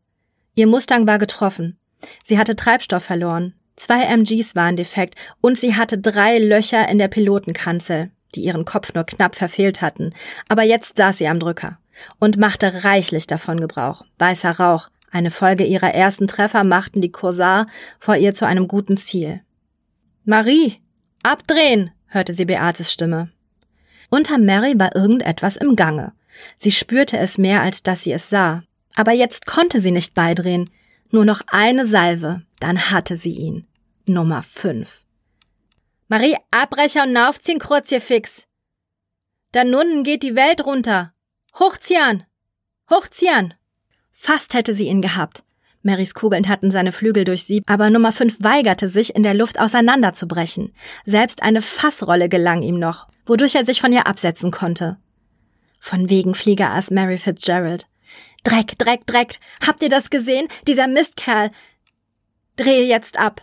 Ihr 0.54 0.66
Mustang 0.66 1.06
war 1.06 1.18
getroffen. 1.18 1.78
Sie 2.22 2.38
hatte 2.38 2.56
Treibstoff 2.56 3.02
verloren. 3.02 3.54
Zwei 3.76 4.04
MGs 4.04 4.54
waren 4.54 4.76
defekt 4.76 5.16
und 5.40 5.58
sie 5.58 5.74
hatte 5.74 5.98
drei 5.98 6.38
Löcher 6.38 6.88
in 6.88 6.98
der 6.98 7.08
Pilotenkanzel, 7.08 8.10
die 8.34 8.44
ihren 8.44 8.64
Kopf 8.64 8.94
nur 8.94 9.04
knapp 9.04 9.34
verfehlt 9.34 9.82
hatten. 9.82 10.12
Aber 10.48 10.62
jetzt 10.62 10.96
saß 10.96 11.18
sie 11.18 11.28
am 11.28 11.40
Drücker 11.40 11.78
und 12.18 12.38
machte 12.38 12.84
reichlich 12.84 13.26
davon 13.26 13.60
Gebrauch. 13.60 14.04
Weißer 14.18 14.52
Rauch, 14.58 14.88
eine 15.10 15.30
Folge 15.30 15.64
ihrer 15.64 15.94
ersten 15.94 16.26
Treffer 16.26 16.64
machten 16.64 17.00
die 17.00 17.12
Corsar 17.12 17.66
vor 18.00 18.16
ihr 18.16 18.34
zu 18.34 18.46
einem 18.46 18.66
guten 18.66 18.96
Ziel. 18.96 19.42
Marie, 20.24 20.80
abdrehen, 21.22 21.90
hörte 22.06 22.34
sie 22.34 22.44
Beates 22.44 22.92
Stimme. 22.92 23.30
Unter 24.10 24.38
Mary 24.38 24.74
war 24.76 24.94
irgendetwas 24.94 25.56
im 25.56 25.76
Gange. 25.76 26.12
Sie 26.56 26.72
spürte 26.72 27.18
es 27.18 27.38
mehr, 27.38 27.62
als 27.62 27.82
dass 27.82 28.02
sie 28.02 28.12
es 28.12 28.28
sah. 28.28 28.62
Aber 28.96 29.12
jetzt 29.12 29.46
konnte 29.46 29.80
sie 29.80 29.90
nicht 29.90 30.14
beidrehen. 30.14 30.70
Nur 31.10 31.24
noch 31.24 31.42
eine 31.46 31.86
Salve, 31.86 32.42
dann 32.64 32.90
hatte 32.90 33.18
sie 33.18 33.32
ihn. 33.32 33.66
Nummer 34.06 34.42
fünf. 34.42 35.02
Marie, 36.08 36.34
Abbrecher 36.50 37.02
und 37.02 37.14
aufziehen, 37.14 37.60
fix. 37.60 38.46
Da 39.52 39.64
nunnen 39.64 40.02
geht 40.02 40.22
die 40.22 40.34
Welt 40.34 40.64
runter. 40.64 41.12
Hochziehen! 41.58 42.24
Hochziehen! 42.90 43.52
Fast 44.10 44.54
hätte 44.54 44.74
sie 44.74 44.88
ihn 44.88 45.02
gehabt. 45.02 45.44
Marys 45.82 46.14
Kugeln 46.14 46.48
hatten 46.48 46.70
seine 46.70 46.92
Flügel 46.92 47.24
durchsiebt, 47.24 47.68
aber 47.68 47.90
Nummer 47.90 48.12
fünf 48.12 48.38
weigerte 48.40 48.88
sich, 48.88 49.14
in 49.14 49.22
der 49.22 49.34
Luft 49.34 49.60
auseinanderzubrechen. 49.60 50.72
Selbst 51.04 51.42
eine 51.42 51.60
Fassrolle 51.60 52.30
gelang 52.30 52.62
ihm 52.62 52.78
noch, 52.78 53.08
wodurch 53.26 53.56
er 53.56 53.66
sich 53.66 53.82
von 53.82 53.92
ihr 53.92 54.06
absetzen 54.06 54.50
konnte. 54.50 54.96
Von 55.82 56.08
wegen 56.08 56.34
Fliegerass 56.34 56.90
Mary 56.90 57.18
Fitzgerald. 57.18 57.86
Dreck, 58.42 58.78
Dreck, 58.78 59.06
Dreck. 59.06 59.36
Habt 59.66 59.82
ihr 59.82 59.90
das 59.90 60.08
gesehen? 60.08 60.48
Dieser 60.66 60.86
Mistkerl. 60.86 61.50
Drehe 62.56 62.84
jetzt 62.84 63.18
ab. 63.18 63.42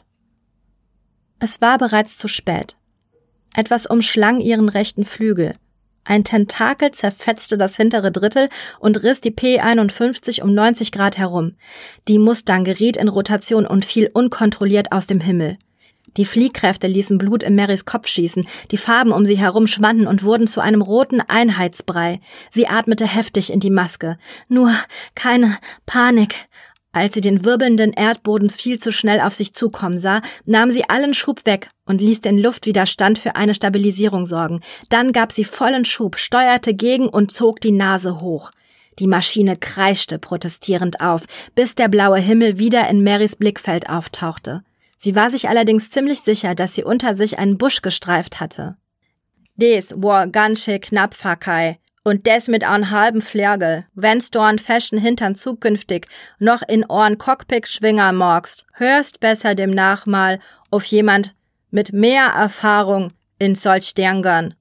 Es 1.39 1.60
war 1.60 1.78
bereits 1.78 2.17
zu 2.17 2.30
spät. 2.30 2.78
Etwas 3.54 3.86
umschlang 3.86 4.39
ihren 4.39 4.69
rechten 4.69 5.04
Flügel. 5.04 5.54
Ein 6.06 6.24
Tentakel 6.24 6.91
zerfetzte 6.91 7.58
das 7.58 7.76
hintere 7.76 8.13
Drittel 8.13 8.47
und 8.80 9.04
riss 9.04 9.19
die 9.19 9.32
P51 9.32 10.41
um 10.41 10.54
90 10.54 10.93
Grad 10.93 11.17
herum. 11.17 11.56
Die 12.08 12.19
Mustang 12.19 12.63
geriet 12.63 12.95
in 12.95 13.10
Rotation 13.10 13.67
und 13.67 13.84
fiel 13.84 14.10
unkontrolliert 14.13 14.93
aus 14.93 15.08
dem 15.08 15.19
Himmel. 15.19 15.58
Die 16.17 16.26
Fliehkräfte 16.26 16.88
ließen 16.88 17.17
Blut 17.17 17.43
in 17.43 17.56
Marys 17.56 17.86
Kopf 17.86 18.08
schießen, 18.08 18.47
die 18.71 18.78
Farben 18.78 19.12
um 19.12 19.26
sie 19.26 19.38
herum 19.38 19.67
schwanden 19.67 20.08
und 20.08 20.24
wurden 20.24 20.47
zu 20.47 20.62
einem 20.62 20.82
roten 20.82 21.21
Einheitsbrei. 21.21 22.21
Sie 22.50 22.67
atmete 22.67 23.06
heftig 23.06 23.52
in 23.52 23.60
die 23.60 23.69
Maske. 23.69 24.17
Nur 24.47 24.74
keine 25.15 25.58
Panik. 25.86 26.47
Als 26.94 27.14
sie 27.14 27.22
den 27.22 27.46
wirbelnden 27.46 27.94
Erdboden 27.94 28.50
viel 28.50 28.78
zu 28.78 28.92
schnell 28.92 29.22
auf 29.22 29.34
sich 29.34 29.54
zukommen 29.54 29.98
sah, 29.98 30.22
nahm 30.46 30.70
sie 30.70 30.90
allen 30.90 31.14
Schub 31.14 31.46
weg 31.46 31.70
und 31.86 32.02
ließ 32.02 32.20
den 32.20 32.38
Luftwiderstand 32.38 33.18
für 33.18 33.36
eine 33.36 33.54
Stabilisierung 33.54 34.26
sorgen. 34.26 34.60
Dann 34.90 35.14
gab 35.14 35.32
sie 35.32 35.46
vollen 35.46 35.86
Schub, 35.86 36.18
steuerte 36.18 36.74
gegen 36.74 37.08
und 37.08 37.32
zog 37.32 37.62
die 37.62 37.72
Nase 37.72 38.20
hoch. 38.20 38.52
Die 39.00 39.08
Maschine 39.08 39.56
kreischte 39.56 40.20
protestierend 40.20 41.00
auf, 41.00 41.24
bis 41.56 41.76
der 41.76 41.88
blaue 41.88 42.20
Himmel 42.20 42.60
wieder 42.60 42.90
in 42.90 43.04
Marys 43.04 43.38
Blickfeld 43.38 43.90
auftauchte. 43.90 44.64
Sie 44.98 45.16
war 45.16 45.30
sich 45.30 45.50
allerdings 45.50 45.90
ziemlich 45.90 46.20
sicher, 46.20 46.56
dass 46.56 46.76
sie 46.76 46.84
unter 46.84 47.16
sich 47.16 47.40
einen 47.40 47.58
Busch 47.58 47.82
gestreift 47.82 48.40
hatte. 48.40 48.76
Des 49.56 49.96
war 49.98 50.28
ganz 50.28 50.64
schön 50.64 50.80
knapp, 50.80 51.14
Fakai. 51.14 51.80
Und 52.04 52.26
des 52.26 52.48
mit 52.48 52.64
an 52.64 52.90
halben 52.90 53.22
Flergel. 53.22 53.86
Wenn's 53.94 54.32
du 54.32 54.40
an 54.40 54.58
feschen 54.58 54.98
Hintern 54.98 55.36
zukünftig 55.36 56.08
noch 56.40 56.64
in 56.64 56.84
Ohren 56.86 57.20
Cockpick 57.20 57.68
schwinger 57.68 58.12
magst, 58.12 58.66
hörst 58.74 59.20
besser 59.20 59.54
demnach 59.54 60.08
mal 60.08 60.40
auf 60.72 60.84
jemand 60.86 61.36
mit 61.70 61.94
mehr 61.94 62.26
Erfahrung 62.26 63.14
in 63.38 63.54
solch 63.54 63.94
Derngern. 63.94 64.56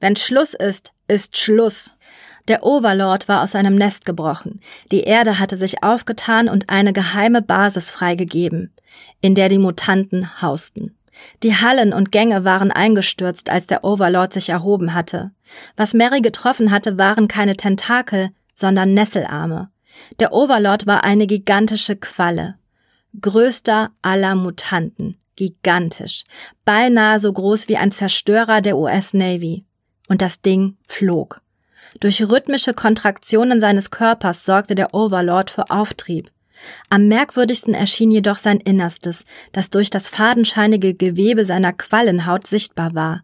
Wenn 0.00 0.16
Schluss 0.16 0.54
ist, 0.54 0.92
ist 1.06 1.36
Schluss. 1.36 1.96
Der 2.48 2.64
Overlord 2.64 3.28
war 3.28 3.42
aus 3.42 3.52
seinem 3.52 3.74
Nest 3.74 4.06
gebrochen. 4.06 4.60
Die 4.90 5.02
Erde 5.02 5.38
hatte 5.38 5.58
sich 5.58 5.82
aufgetan 5.82 6.48
und 6.48 6.70
eine 6.70 6.94
geheime 6.94 7.42
Basis 7.42 7.90
freigegeben, 7.90 8.74
in 9.20 9.34
der 9.34 9.50
die 9.50 9.58
Mutanten 9.58 10.40
hausten. 10.40 10.96
Die 11.42 11.54
Hallen 11.54 11.92
und 11.92 12.12
Gänge 12.12 12.44
waren 12.44 12.70
eingestürzt, 12.70 13.50
als 13.50 13.66
der 13.66 13.84
Overlord 13.84 14.32
sich 14.32 14.48
erhoben 14.48 14.94
hatte. 14.94 15.32
Was 15.76 15.94
Mary 15.94 16.20
getroffen 16.20 16.70
hatte, 16.70 16.98
waren 16.98 17.28
keine 17.28 17.56
Tentakel, 17.56 18.30
sondern 18.54 18.94
Nesselarme. 18.94 19.70
Der 20.18 20.32
Overlord 20.32 20.86
war 20.86 21.04
eine 21.04 21.26
gigantische 21.26 21.96
Qualle. 21.96 22.56
Größter 23.20 23.90
aller 24.02 24.34
Mutanten. 24.34 25.16
Gigantisch. 25.36 26.24
Beinahe 26.64 27.18
so 27.18 27.32
groß 27.32 27.68
wie 27.68 27.76
ein 27.76 27.90
Zerstörer 27.90 28.60
der 28.60 28.76
US 28.76 29.14
Navy. 29.14 29.64
Und 30.08 30.22
das 30.22 30.42
Ding 30.42 30.76
flog. 30.86 31.40
Durch 31.98 32.22
rhythmische 32.22 32.74
Kontraktionen 32.74 33.60
seines 33.60 33.90
Körpers 33.90 34.44
sorgte 34.44 34.74
der 34.74 34.94
Overlord 34.94 35.50
für 35.50 35.70
Auftrieb. 35.70 36.30
Am 36.88 37.08
merkwürdigsten 37.08 37.74
erschien 37.74 38.10
jedoch 38.10 38.38
sein 38.38 38.58
Innerstes, 38.58 39.24
das 39.52 39.70
durch 39.70 39.90
das 39.90 40.08
fadenscheinige 40.08 40.94
Gewebe 40.94 41.44
seiner 41.44 41.72
Quallenhaut 41.72 42.46
sichtbar 42.46 42.94
war. 42.94 43.22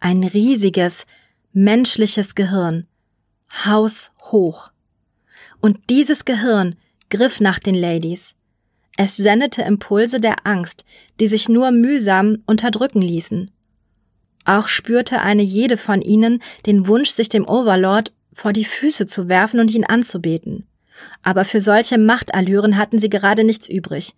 Ein 0.00 0.24
riesiges, 0.24 1.06
menschliches 1.52 2.34
Gehirn. 2.34 2.86
Haushoch. 3.64 4.70
Und 5.60 5.90
dieses 5.90 6.24
Gehirn 6.24 6.76
griff 7.10 7.40
nach 7.40 7.58
den 7.58 7.74
Ladies. 7.74 8.34
Es 8.96 9.16
sendete 9.16 9.62
Impulse 9.62 10.20
der 10.20 10.46
Angst, 10.46 10.84
die 11.20 11.26
sich 11.26 11.48
nur 11.48 11.70
mühsam 11.70 12.42
unterdrücken 12.46 13.02
ließen. 13.02 13.50
Auch 14.44 14.68
spürte 14.68 15.20
eine 15.20 15.42
jede 15.42 15.76
von 15.76 16.00
ihnen 16.00 16.42
den 16.66 16.86
Wunsch, 16.86 17.10
sich 17.10 17.28
dem 17.28 17.48
Overlord 17.48 18.12
vor 18.32 18.52
die 18.52 18.64
Füße 18.64 19.06
zu 19.06 19.28
werfen 19.28 19.60
und 19.60 19.74
ihn 19.74 19.84
anzubeten. 19.84 20.66
Aber 21.22 21.44
für 21.44 21.60
solche 21.60 21.98
Machtallüren 21.98 22.76
hatten 22.76 22.98
sie 22.98 23.10
gerade 23.10 23.44
nichts 23.44 23.68
übrig. 23.68 24.14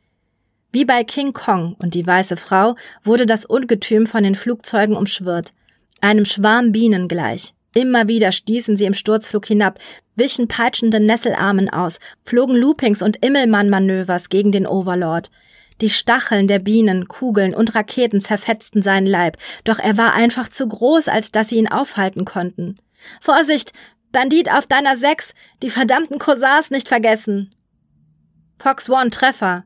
Wie 0.72 0.84
bei 0.84 1.04
King 1.04 1.32
Kong 1.32 1.76
und 1.80 1.94
die 1.94 2.06
weiße 2.06 2.36
Frau 2.36 2.76
wurde 3.04 3.26
das 3.26 3.44
Ungetüm 3.44 4.06
von 4.06 4.22
den 4.22 4.34
Flugzeugen 4.34 4.96
umschwirrt, 4.96 5.52
einem 6.00 6.24
Schwarm 6.24 6.72
Bienen 6.72 7.08
gleich. 7.08 7.54
Immer 7.74 8.08
wieder 8.08 8.32
stießen 8.32 8.76
sie 8.76 8.84
im 8.84 8.94
Sturzflug 8.94 9.46
hinab, 9.46 9.78
wichen 10.14 10.48
peitschende 10.48 11.00
Nesselarmen 11.00 11.70
aus, 11.70 11.98
flogen 12.24 12.56
Loopings 12.56 13.02
und 13.02 13.24
Immelmann-Manövers 13.24 14.28
gegen 14.28 14.52
den 14.52 14.66
Overlord. 14.66 15.30
Die 15.80 15.88
Stacheln 15.88 16.48
der 16.48 16.58
Bienen, 16.58 17.08
Kugeln 17.08 17.54
und 17.54 17.74
Raketen 17.74 18.20
zerfetzten 18.20 18.82
seinen 18.82 19.06
Leib, 19.06 19.38
doch 19.64 19.78
er 19.78 19.96
war 19.96 20.12
einfach 20.12 20.48
zu 20.48 20.68
groß, 20.68 21.08
als 21.08 21.32
dass 21.32 21.48
sie 21.48 21.56
ihn 21.56 21.68
aufhalten 21.68 22.24
konnten. 22.24 22.76
Vorsicht! 23.20 23.72
Bandit 24.12 24.52
auf 24.52 24.66
deiner 24.66 24.96
Sechs! 24.96 25.34
Die 25.62 25.70
verdammten 25.70 26.18
Corsars 26.18 26.70
nicht 26.70 26.88
vergessen! 26.88 27.54
Fox 28.58 28.88
One 28.88 29.10
Treffer. 29.10 29.64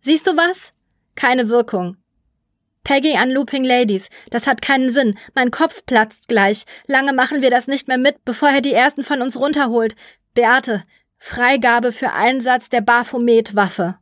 Siehst 0.00 0.26
du 0.26 0.36
was? 0.36 0.72
Keine 1.14 1.48
Wirkung. 1.48 1.96
Peggy 2.84 3.16
an 3.16 3.30
Looping 3.30 3.62
Ladies. 3.62 4.08
Das 4.30 4.46
hat 4.46 4.62
keinen 4.62 4.88
Sinn. 4.88 5.16
Mein 5.34 5.50
Kopf 5.50 5.86
platzt 5.86 6.26
gleich. 6.26 6.64
Lange 6.86 7.12
machen 7.12 7.42
wir 7.42 7.50
das 7.50 7.68
nicht 7.68 7.86
mehr 7.86 7.98
mit, 7.98 8.24
bevor 8.24 8.48
er 8.48 8.60
die 8.60 8.72
ersten 8.72 9.04
von 9.04 9.22
uns 9.22 9.38
runterholt. 9.38 9.94
Beate, 10.34 10.82
Freigabe 11.18 11.92
für 11.92 12.12
Einsatz 12.12 12.68
der 12.68 12.80
Baphomet-Waffe. 12.80 13.98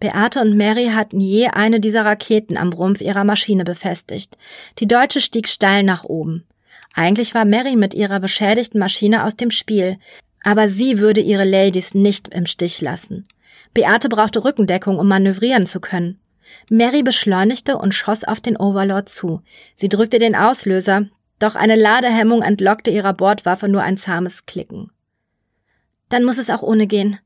Beate 0.00 0.40
und 0.40 0.56
Mary 0.56 0.90
hatten 0.94 1.18
je 1.18 1.48
eine 1.48 1.80
dieser 1.80 2.04
Raketen 2.04 2.58
am 2.58 2.72
Rumpf 2.72 3.00
ihrer 3.00 3.24
Maschine 3.24 3.64
befestigt. 3.64 4.36
Die 4.78 4.86
Deutsche 4.86 5.20
stieg 5.20 5.48
steil 5.48 5.82
nach 5.82 6.04
oben. 6.04 6.46
Eigentlich 6.94 7.34
war 7.34 7.44
Mary 7.44 7.76
mit 7.76 7.94
ihrer 7.94 8.20
beschädigten 8.20 8.78
Maschine 8.78 9.24
aus 9.24 9.36
dem 9.36 9.50
Spiel, 9.50 9.98
aber 10.42 10.68
sie 10.68 10.98
würde 10.98 11.20
ihre 11.20 11.44
Ladies 11.44 11.94
nicht 11.94 12.28
im 12.28 12.46
Stich 12.46 12.80
lassen. 12.80 13.26
Beate 13.74 14.08
brauchte 14.08 14.44
Rückendeckung, 14.44 14.98
um 14.98 15.08
manövrieren 15.08 15.66
zu 15.66 15.80
können. 15.80 16.18
Mary 16.70 17.02
beschleunigte 17.02 17.76
und 17.76 17.94
schoss 17.94 18.24
auf 18.24 18.40
den 18.40 18.56
Overlord 18.56 19.08
zu. 19.08 19.42
Sie 19.76 19.88
drückte 19.88 20.18
den 20.18 20.34
Auslöser, 20.34 21.06
doch 21.38 21.54
eine 21.54 21.76
Ladehemmung 21.76 22.42
entlockte 22.42 22.90
ihrer 22.90 23.12
Bordwaffe 23.12 23.68
nur 23.68 23.82
ein 23.82 23.96
zahmes 23.96 24.46
Klicken. 24.46 24.90
Dann 26.08 26.24
muss 26.24 26.38
es 26.38 26.50
auch 26.50 26.62
ohne 26.62 26.86
gehen. 26.86 27.18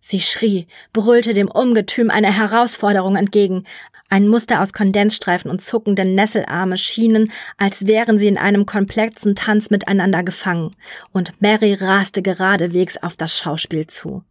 Sie 0.00 0.20
schrie, 0.20 0.66
brüllte 0.92 1.34
dem 1.34 1.48
Ungetüm 1.50 2.10
eine 2.10 2.32
Herausforderung 2.32 3.16
entgegen. 3.16 3.64
Ein 4.10 4.28
Muster 4.28 4.62
aus 4.62 4.72
Kondensstreifen 4.72 5.50
und 5.50 5.60
zuckenden 5.62 6.14
Nesselarme 6.14 6.78
schienen, 6.78 7.30
als 7.58 7.86
wären 7.86 8.16
sie 8.16 8.26
in 8.26 8.38
einem 8.38 8.64
komplexen 8.64 9.34
Tanz 9.34 9.70
miteinander 9.70 10.22
gefangen, 10.22 10.74
und 11.12 11.40
Mary 11.40 11.74
raste 11.74 12.22
geradewegs 12.22 12.96
auf 12.96 13.16
das 13.16 13.36
Schauspiel 13.36 13.86
zu. 13.86 14.24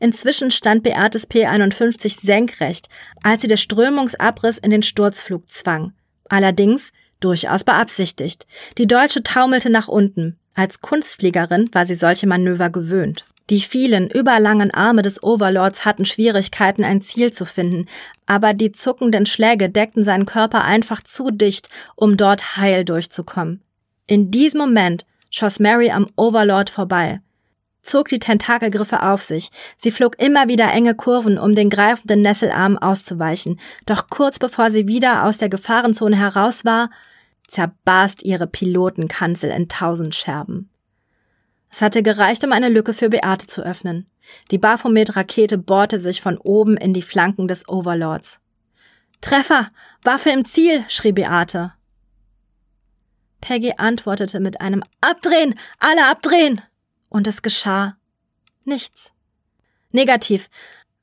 Inzwischen 0.00 0.50
stand 0.50 0.82
Beates 0.82 1.30
P51 1.30 2.24
senkrecht, 2.24 2.88
als 3.22 3.40
sie 3.42 3.48
der 3.48 3.56
Strömungsabriss 3.56 4.58
in 4.58 4.70
den 4.70 4.82
Sturzflug 4.82 5.48
zwang. 5.48 5.92
Allerdings 6.28 6.92
durchaus 7.20 7.64
beabsichtigt. 7.64 8.46
Die 8.76 8.86
Deutsche 8.86 9.22
taumelte 9.22 9.70
nach 9.70 9.88
unten. 9.88 10.38
Als 10.54 10.82
Kunstfliegerin 10.82 11.70
war 11.72 11.86
sie 11.86 11.94
solche 11.94 12.26
Manöver 12.26 12.68
gewöhnt. 12.68 13.24
Die 13.50 13.60
vielen, 13.60 14.08
überlangen 14.08 14.70
Arme 14.70 15.02
des 15.02 15.22
Overlords 15.22 15.84
hatten 15.84 16.04
Schwierigkeiten, 16.04 16.84
ein 16.84 17.02
Ziel 17.02 17.32
zu 17.32 17.44
finden, 17.44 17.86
aber 18.26 18.54
die 18.54 18.72
zuckenden 18.72 19.26
Schläge 19.26 19.68
deckten 19.68 20.04
seinen 20.04 20.26
Körper 20.26 20.64
einfach 20.64 21.02
zu 21.02 21.30
dicht, 21.30 21.68
um 21.96 22.16
dort 22.16 22.56
heil 22.56 22.84
durchzukommen. 22.84 23.62
In 24.06 24.30
diesem 24.30 24.60
Moment 24.60 25.04
schoss 25.30 25.58
Mary 25.58 25.90
am 25.90 26.06
Overlord 26.16 26.70
vorbei, 26.70 27.20
zog 27.82 28.08
die 28.08 28.18
Tentakelgriffe 28.18 29.02
auf 29.02 29.24
sich. 29.24 29.50
Sie 29.76 29.90
flog 29.90 30.20
immer 30.22 30.48
wieder 30.48 30.72
enge 30.72 30.94
Kurven, 30.94 31.38
um 31.38 31.54
den 31.54 31.70
greifenden 31.70 32.22
Nesselarm 32.22 32.78
auszuweichen. 32.78 33.58
Doch 33.86 34.08
kurz 34.08 34.38
bevor 34.38 34.70
sie 34.70 34.88
wieder 34.88 35.24
aus 35.24 35.38
der 35.38 35.48
Gefahrenzone 35.48 36.16
heraus 36.16 36.64
war, 36.64 36.90
zerbarst 37.48 38.22
ihre 38.22 38.46
Pilotenkanzel 38.46 39.50
in 39.50 39.68
tausend 39.68 40.14
Scherben. 40.14 40.70
Es 41.72 41.80
hatte 41.80 42.02
gereicht, 42.02 42.44
um 42.44 42.52
eine 42.52 42.68
Lücke 42.68 42.92
für 42.92 43.08
Beate 43.08 43.46
zu 43.46 43.62
öffnen. 43.62 44.06
Die 44.50 44.58
Baphomet-Rakete 44.58 45.56
bohrte 45.56 45.98
sich 45.98 46.20
von 46.20 46.36
oben 46.36 46.76
in 46.76 46.92
die 46.92 47.02
Flanken 47.02 47.48
des 47.48 47.66
Overlords. 47.66 48.40
Treffer! 49.22 49.68
Waffe 50.02 50.30
im 50.30 50.44
Ziel! 50.44 50.84
schrie 50.88 51.12
Beate. 51.12 51.72
Peggy 53.40 53.72
antwortete 53.78 54.38
mit 54.38 54.60
einem 54.60 54.84
Abdrehen! 55.00 55.58
Alle 55.78 56.06
abdrehen! 56.08 56.60
Und 57.08 57.26
es 57.26 57.40
geschah 57.40 57.96
nichts. 58.64 59.12
Negativ. 59.92 60.48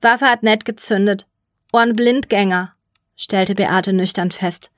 Waffe 0.01 0.25
hat 0.25 0.43
nett 0.43 0.65
gezündet. 0.65 1.27
Ohren 1.71 1.95
Blindgänger, 1.95 2.73
stellte 3.15 3.55
Beate 3.55 3.93
nüchtern 3.93 4.31
fest. 4.31 4.71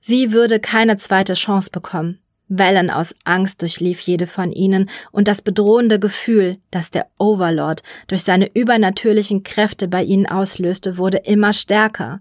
Sie 0.00 0.32
würde 0.32 0.60
keine 0.60 0.96
zweite 0.96 1.34
Chance 1.34 1.70
bekommen. 1.70 2.20
Wellen 2.48 2.90
aus 2.90 3.14
Angst 3.24 3.62
durchlief 3.62 4.00
jede 4.00 4.26
von 4.26 4.52
ihnen, 4.52 4.88
und 5.12 5.28
das 5.28 5.42
bedrohende 5.42 5.98
Gefühl, 5.98 6.58
das 6.70 6.90
der 6.90 7.06
Overlord 7.18 7.82
durch 8.06 8.22
seine 8.22 8.50
übernatürlichen 8.54 9.42
Kräfte 9.42 9.88
bei 9.88 10.02
ihnen 10.02 10.26
auslöste, 10.26 10.96
wurde 10.96 11.18
immer 11.18 11.52
stärker. 11.52 12.20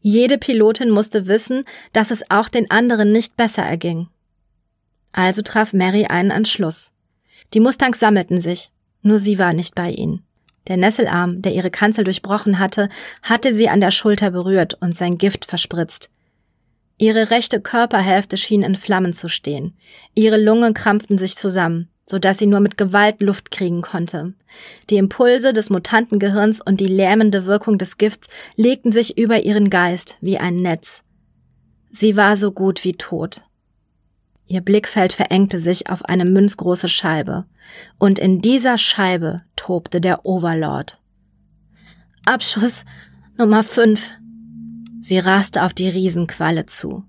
Jede 0.00 0.38
Pilotin 0.38 0.90
musste 0.90 1.26
wissen, 1.26 1.64
dass 1.92 2.10
es 2.10 2.28
auch 2.30 2.48
den 2.48 2.70
anderen 2.70 3.12
nicht 3.12 3.36
besser 3.36 3.62
erging. 3.62 4.08
Also 5.12 5.42
traf 5.42 5.72
Mary 5.72 6.06
einen 6.06 6.30
Entschluss. 6.30 6.90
Die 7.54 7.60
Mustangs 7.60 8.00
sammelten 8.00 8.40
sich, 8.40 8.70
nur 9.02 9.18
sie 9.18 9.38
war 9.38 9.52
nicht 9.52 9.74
bei 9.74 9.90
ihnen. 9.90 10.24
Der 10.68 10.76
Nesselarm, 10.76 11.42
der 11.42 11.54
ihre 11.54 11.70
Kanzel 11.70 12.04
durchbrochen 12.04 12.58
hatte, 12.58 12.88
hatte 13.22 13.54
sie 13.54 13.68
an 13.68 13.80
der 13.80 13.90
Schulter 13.90 14.30
berührt 14.30 14.74
und 14.80 14.96
sein 14.96 15.18
Gift 15.18 15.44
verspritzt. 15.44 16.11
Ihre 17.02 17.30
rechte 17.32 17.60
Körperhälfte 17.60 18.36
schien 18.36 18.62
in 18.62 18.76
Flammen 18.76 19.12
zu 19.12 19.28
stehen. 19.28 19.76
Ihre 20.14 20.36
Lungen 20.36 20.72
krampften 20.72 21.18
sich 21.18 21.34
zusammen, 21.36 21.88
so 22.06 22.20
dass 22.20 22.38
sie 22.38 22.46
nur 22.46 22.60
mit 22.60 22.78
Gewalt 22.78 23.20
Luft 23.20 23.50
kriegen 23.50 23.82
konnte. 23.82 24.34
Die 24.88 24.98
Impulse 24.98 25.52
des 25.52 25.68
Mutantengehirns 25.68 26.60
und 26.60 26.78
die 26.78 26.86
lähmende 26.86 27.44
Wirkung 27.46 27.76
des 27.76 27.98
Gifts 27.98 28.28
legten 28.54 28.92
sich 28.92 29.18
über 29.18 29.42
ihren 29.42 29.68
Geist 29.68 30.16
wie 30.20 30.38
ein 30.38 30.54
Netz. 30.54 31.02
Sie 31.90 32.14
war 32.14 32.36
so 32.36 32.52
gut 32.52 32.84
wie 32.84 32.92
tot. 32.92 33.42
Ihr 34.46 34.60
Blickfeld 34.60 35.12
verengte 35.12 35.58
sich 35.58 35.90
auf 35.90 36.04
eine 36.04 36.24
münzgroße 36.24 36.88
Scheibe, 36.88 37.46
und 37.98 38.20
in 38.20 38.40
dieser 38.40 38.78
Scheibe 38.78 39.42
tobte 39.56 40.00
der 40.00 40.24
Overlord. 40.24 41.00
Abschuss 42.26 42.84
Nummer 43.36 43.64
fünf. 43.64 44.12
Sie 45.04 45.18
raste 45.18 45.64
auf 45.64 45.74
die 45.74 45.88
Riesenqualle 45.88 46.66
zu, 46.66 47.02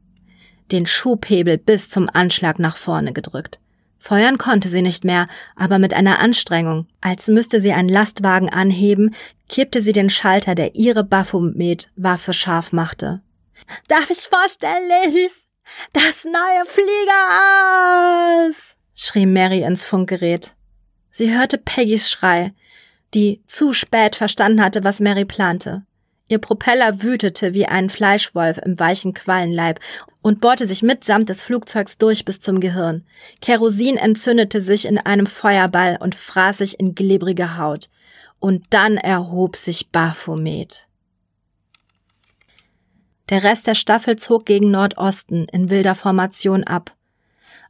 den 0.71 0.87
Schubhebel 0.87 1.59
bis 1.59 1.89
zum 1.89 2.09
Anschlag 2.11 2.57
nach 2.57 2.75
vorne 2.75 3.13
gedrückt. 3.13 3.59
Feuern 3.99 4.39
konnte 4.39 4.67
sie 4.67 4.81
nicht 4.81 5.03
mehr, 5.03 5.27
aber 5.55 5.77
mit 5.77 5.93
einer 5.93 6.17
Anstrengung, 6.17 6.87
als 7.01 7.27
müsste 7.27 7.61
sie 7.61 7.71
einen 7.71 7.89
Lastwagen 7.89 8.49
anheben, 8.49 9.13
kippte 9.47 9.83
sie 9.83 9.93
den 9.93 10.09
Schalter, 10.09 10.55
der 10.55 10.75
ihre 10.75 11.03
Baphomet-Waffe 11.03 12.33
scharf 12.33 12.71
machte. 12.71 13.21
Darf 13.87 14.09
ich's 14.09 14.25
vorstellen, 14.25 14.89
Ladies? 14.89 15.45
Das 15.93 16.25
neue 16.25 16.65
Flieger 16.65 18.49
aus! 18.49 18.75
schrie 18.95 19.27
Mary 19.27 19.61
ins 19.61 19.85
Funkgerät. 19.85 20.55
Sie 21.11 21.31
hörte 21.31 21.59
Peggys 21.59 22.09
Schrei, 22.09 22.53
die 23.13 23.43
zu 23.47 23.71
spät 23.71 24.15
verstanden 24.15 24.63
hatte, 24.63 24.83
was 24.83 24.99
Mary 24.99 25.25
plante. 25.25 25.85
Ihr 26.29 26.39
Propeller 26.39 27.03
wütete 27.03 27.53
wie 27.53 27.65
ein 27.65 27.89
Fleischwolf 27.89 28.57
im 28.57 28.79
weichen 28.79 29.13
Quallenleib 29.13 29.79
und 30.21 30.39
bohrte 30.39 30.67
sich 30.67 30.81
mitsamt 30.81 31.29
des 31.29 31.43
Flugzeugs 31.43 31.97
durch 31.97 32.23
bis 32.23 32.39
zum 32.39 32.59
Gehirn. 32.59 33.05
Kerosin 33.41 33.97
entzündete 33.97 34.61
sich 34.61 34.85
in 34.85 34.97
einem 34.97 35.27
Feuerball 35.27 35.97
und 35.99 36.15
fraß 36.15 36.59
sich 36.59 36.79
in 36.79 36.95
glibrige 36.95 37.57
Haut. 37.57 37.89
Und 38.39 38.65
dann 38.71 38.97
erhob 38.97 39.55
sich 39.55 39.89
Baphomet. 39.89 40.87
Der 43.29 43.43
Rest 43.43 43.67
der 43.67 43.75
Staffel 43.75 44.17
zog 44.17 44.45
gegen 44.45 44.71
Nordosten 44.71 45.45
in 45.51 45.69
wilder 45.69 45.95
Formation 45.95 46.63
ab 46.63 46.95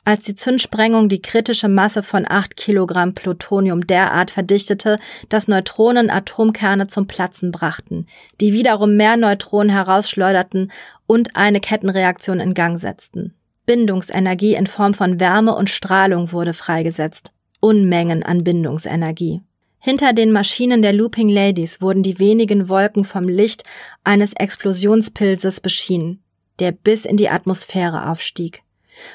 als 0.05 0.25
die 0.25 0.35
Zündsprengung 0.35 1.09
die 1.09 1.21
kritische 1.21 1.69
Masse 1.69 2.03
von 2.03 2.25
acht 2.27 2.57
Kilogramm 2.57 3.13
Plutonium 3.13 3.87
derart 3.87 4.31
verdichtete, 4.31 4.99
dass 5.29 5.47
Neutronen 5.47 6.09
Atomkerne 6.09 6.87
zum 6.87 7.07
Platzen 7.07 7.51
brachten, 7.51 8.05
die 8.41 8.53
wiederum 8.53 8.97
mehr 8.97 9.17
Neutronen 9.17 9.69
herausschleuderten 9.69 10.71
und 11.07 11.35
eine 11.35 11.59
Kettenreaktion 11.59 12.39
in 12.39 12.53
Gang 12.53 12.79
setzten. 12.79 13.33
Bindungsenergie 13.65 14.55
in 14.55 14.67
Form 14.67 14.93
von 14.93 15.19
Wärme 15.19 15.55
und 15.55 15.69
Strahlung 15.69 16.31
wurde 16.31 16.53
freigesetzt. 16.53 17.33
Unmengen 17.61 18.23
an 18.23 18.43
Bindungsenergie. 18.43 19.41
Hinter 19.79 20.11
den 20.11 20.31
Maschinen 20.31 20.81
der 20.81 20.91
Looping 20.91 21.29
Ladies 21.29 21.81
wurden 21.81 22.03
die 22.03 22.19
wenigen 22.19 22.67
Wolken 22.67 23.05
vom 23.05 23.23
Licht 23.23 23.63
eines 24.03 24.33
Explosionspilzes 24.33 25.61
beschienen, 25.61 26.21
der 26.59 26.73
bis 26.73 27.05
in 27.05 27.15
die 27.15 27.29
Atmosphäre 27.29 28.09
aufstieg. 28.09 28.62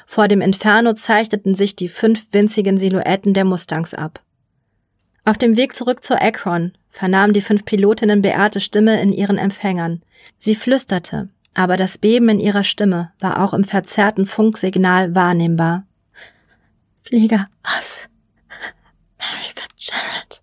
Vor 0.05 0.27
dem 0.27 0.41
Inferno 0.41 0.93
zeichneten 0.93 1.55
sich 1.55 1.75
die 1.75 1.89
fünf 1.89 2.27
winzigen 2.31 2.77
Silhouetten 2.77 3.33
der 3.33 3.45
Mustangs 3.45 3.93
ab. 3.93 4.21
Auf 5.25 5.37
dem 5.37 5.57
Weg 5.57 5.75
zurück 5.75 6.03
zur 6.03 6.21
Akron 6.21 6.73
vernahmen 6.89 7.33
die 7.33 7.41
fünf 7.41 7.65
Pilotinnen 7.65 8.21
Beate 8.21 8.61
Stimme 8.61 9.01
in 9.01 9.13
ihren 9.13 9.37
Empfängern. 9.37 10.01
Sie 10.37 10.55
flüsterte, 10.55 11.29
aber 11.53 11.77
das 11.77 11.97
Beben 11.97 12.29
in 12.29 12.39
ihrer 12.39 12.63
Stimme 12.63 13.11
war 13.19 13.43
auch 13.43 13.53
im 13.53 13.63
verzerrten 13.63 14.25
Funksignal 14.25 15.15
wahrnehmbar. 15.15 15.85
Flieger 16.97 17.47
aus. 17.63 18.07
Mary 19.17 19.51
Fitzgerald. 19.53 20.41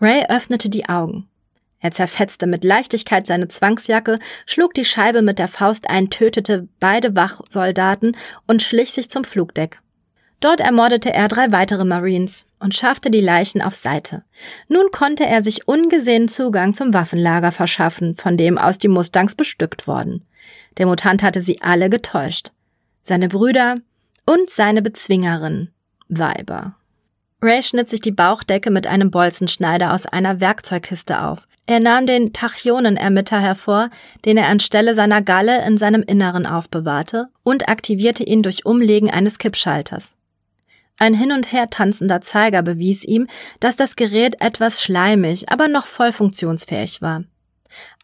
Ray 0.00 0.24
öffnete 0.28 0.68
die 0.68 0.88
Augen. 0.88 1.28
Er 1.84 1.90
zerfetzte 1.90 2.46
mit 2.46 2.64
Leichtigkeit 2.64 3.26
seine 3.26 3.46
Zwangsjacke, 3.48 4.18
schlug 4.46 4.72
die 4.72 4.86
Scheibe 4.86 5.20
mit 5.20 5.38
der 5.38 5.48
Faust 5.48 5.90
ein, 5.90 6.08
tötete 6.08 6.66
beide 6.80 7.14
Wachsoldaten 7.14 8.16
und 8.46 8.62
schlich 8.62 8.92
sich 8.92 9.10
zum 9.10 9.22
Flugdeck. 9.22 9.82
Dort 10.40 10.62
ermordete 10.62 11.12
er 11.12 11.28
drei 11.28 11.52
weitere 11.52 11.84
Marines 11.84 12.46
und 12.58 12.74
schaffte 12.74 13.10
die 13.10 13.20
Leichen 13.20 13.60
auf 13.60 13.74
Seite. 13.74 14.24
Nun 14.66 14.86
konnte 14.92 15.26
er 15.26 15.42
sich 15.42 15.68
ungesehen 15.68 16.30
Zugang 16.30 16.72
zum 16.72 16.94
Waffenlager 16.94 17.52
verschaffen, 17.52 18.14
von 18.14 18.38
dem 18.38 18.56
aus 18.56 18.78
die 18.78 18.88
Mustangs 18.88 19.34
bestückt 19.34 19.86
wurden. 19.86 20.24
Der 20.78 20.86
Mutant 20.86 21.22
hatte 21.22 21.42
sie 21.42 21.60
alle 21.60 21.90
getäuscht. 21.90 22.52
Seine 23.02 23.28
Brüder 23.28 23.74
und 24.24 24.48
seine 24.48 24.80
Bezwingerin, 24.80 25.68
Weiber. 26.08 26.76
Ray 27.42 27.62
schnitt 27.62 27.90
sich 27.90 28.00
die 28.00 28.10
Bauchdecke 28.10 28.70
mit 28.70 28.86
einem 28.86 29.10
Bolzenschneider 29.10 29.92
aus 29.92 30.06
einer 30.06 30.40
Werkzeugkiste 30.40 31.20
auf. 31.22 31.46
Er 31.66 31.80
nahm 31.80 32.06
den 32.06 32.32
Tachyonenermitter 32.32 33.40
hervor, 33.40 33.88
den 34.24 34.36
er 34.36 34.48
anstelle 34.48 34.94
seiner 34.94 35.22
Galle 35.22 35.64
in 35.66 35.78
seinem 35.78 36.02
Inneren 36.02 36.46
aufbewahrte, 36.46 37.28
und 37.42 37.68
aktivierte 37.68 38.22
ihn 38.22 38.42
durch 38.42 38.66
Umlegen 38.66 39.10
eines 39.10 39.38
Kippschalters. 39.38 40.14
Ein 40.98 41.14
hin 41.14 41.32
und 41.32 41.52
her 41.52 41.70
tanzender 41.70 42.20
Zeiger 42.20 42.62
bewies 42.62 43.04
ihm, 43.04 43.26
dass 43.60 43.76
das 43.76 43.96
Gerät 43.96 44.40
etwas 44.40 44.82
schleimig, 44.82 45.50
aber 45.50 45.68
noch 45.68 45.86
voll 45.86 46.12
funktionsfähig 46.12 47.02
war. 47.02 47.24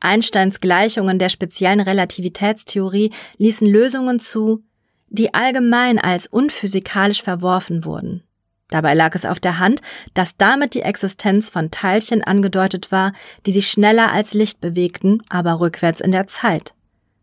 Einsteins 0.01 0.61
Gleichungen 0.61 1.18
der 1.18 1.28
speziellen 1.28 1.80
Relativitätstheorie 1.80 3.12
ließen 3.37 3.68
Lösungen 3.68 4.18
zu, 4.18 4.64
die 5.09 5.34
allgemein 5.34 5.99
als 5.99 6.26
unphysikalisch 6.26 7.22
verworfen 7.22 7.84
wurden. 7.84 8.24
Dabei 8.71 8.95
lag 8.95 9.14
es 9.14 9.27
auf 9.27 9.41
der 9.41 9.59
Hand, 9.59 9.81
dass 10.14 10.37
damit 10.37 10.75
die 10.75 10.83
Existenz 10.83 11.51
von 11.51 11.71
Teilchen 11.71 12.23
angedeutet 12.23 12.93
war, 12.93 13.12
die 13.45 13.53
sich 13.53 13.68
schneller 13.68 14.12
als 14.12 14.33
Licht 14.33 14.61
bewegten, 14.61 15.23
aber 15.29 15.61
rückwärts 15.61 16.01
in 16.01 16.12
der 16.12 16.29
Zeit. 16.29 16.75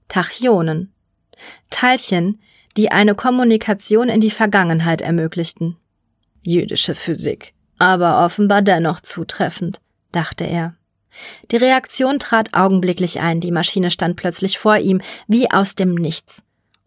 Tachyonen. 0.10 0.94
Teilchen, 1.70 2.40
die 2.76 2.92
eine 2.92 3.16
Kommunikation 3.16 4.10
in 4.10 4.22
die 4.22 4.32
Vergangenheit 4.32 5.02
ermöglichten. 5.02 5.78
Jüdische 6.46 6.96
Physik. 6.96 7.54
Aber 7.80 8.24
offenbar 8.24 8.62
dennoch 8.62 9.02
zutreffend, 9.02 9.80
dachte 10.12 10.46
er. 10.46 10.76
Die 11.52 11.58
Reaktion 11.58 12.20
trat 12.20 12.54
augenblicklich 12.54 13.20
ein, 13.22 13.40
die 13.40 13.52
Maschine 13.52 13.92
stand 13.92 14.16
plötzlich 14.18 14.60
vor 14.60 14.78
ihm, 14.78 15.02
wie 15.28 15.50
aus 15.50 15.76
dem 15.76 15.96
Nichts. 15.96 16.44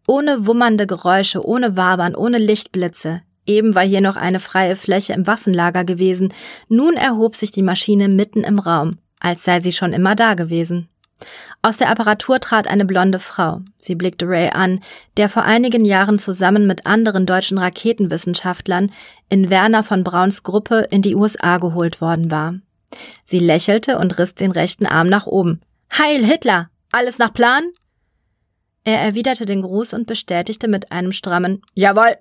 Ohne 0.06 0.46
wummernde 0.46 0.86
Geräusche, 0.86 1.44
ohne 1.44 1.76
Wabern, 1.76 2.14
ohne 2.14 2.38
Lichtblitze, 2.38 3.22
Eben 3.50 3.74
war 3.74 3.82
hier 3.82 4.00
noch 4.00 4.14
eine 4.14 4.38
freie 4.38 4.76
Fläche 4.76 5.12
im 5.12 5.26
Waffenlager 5.26 5.82
gewesen. 5.82 6.32
Nun 6.68 6.94
erhob 6.94 7.34
sich 7.34 7.50
die 7.50 7.64
Maschine 7.64 8.08
mitten 8.08 8.44
im 8.44 8.60
Raum, 8.60 8.98
als 9.18 9.42
sei 9.42 9.60
sie 9.60 9.72
schon 9.72 9.92
immer 9.92 10.14
da 10.14 10.34
gewesen. 10.34 10.88
Aus 11.60 11.76
der 11.76 11.90
Apparatur 11.90 12.38
trat 12.38 12.68
eine 12.68 12.84
blonde 12.84 13.18
Frau. 13.18 13.60
Sie 13.76 13.96
blickte 13.96 14.28
Ray 14.28 14.50
an, 14.50 14.78
der 15.16 15.28
vor 15.28 15.42
einigen 15.42 15.84
Jahren 15.84 16.20
zusammen 16.20 16.68
mit 16.68 16.86
anderen 16.86 17.26
deutschen 17.26 17.58
Raketenwissenschaftlern 17.58 18.92
in 19.28 19.50
Werner 19.50 19.82
von 19.82 20.04
Brauns 20.04 20.44
Gruppe 20.44 20.86
in 20.90 21.02
die 21.02 21.16
USA 21.16 21.58
geholt 21.58 22.00
worden 22.00 22.30
war. 22.30 22.54
Sie 23.26 23.40
lächelte 23.40 23.98
und 23.98 24.16
riss 24.18 24.36
den 24.36 24.52
rechten 24.52 24.86
Arm 24.86 25.08
nach 25.08 25.26
oben. 25.26 25.60
Heil 25.92 26.24
Hitler! 26.24 26.70
Alles 26.92 27.18
nach 27.18 27.34
Plan? 27.34 27.64
Er 28.84 29.00
erwiderte 29.00 29.44
den 29.44 29.62
Gruß 29.62 29.92
und 29.92 30.06
bestätigte 30.06 30.68
mit 30.68 30.92
einem 30.92 31.10
strammen 31.10 31.62
Jawohl. 31.74 32.16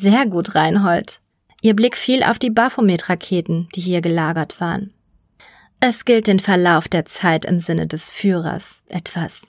Sehr 0.00 0.26
gut, 0.26 0.54
Reinhold. 0.54 1.20
Ihr 1.60 1.74
Blick 1.74 1.96
fiel 1.96 2.22
auf 2.22 2.38
die 2.38 2.50
Baphomet-Raketen, 2.50 3.66
die 3.74 3.80
hier 3.80 4.00
gelagert 4.00 4.60
waren. 4.60 4.94
Es 5.80 6.04
gilt 6.04 6.28
den 6.28 6.38
Verlauf 6.38 6.86
der 6.86 7.04
Zeit 7.04 7.44
im 7.44 7.58
Sinne 7.58 7.88
des 7.88 8.08
Führers 8.08 8.84
etwas 8.86 9.42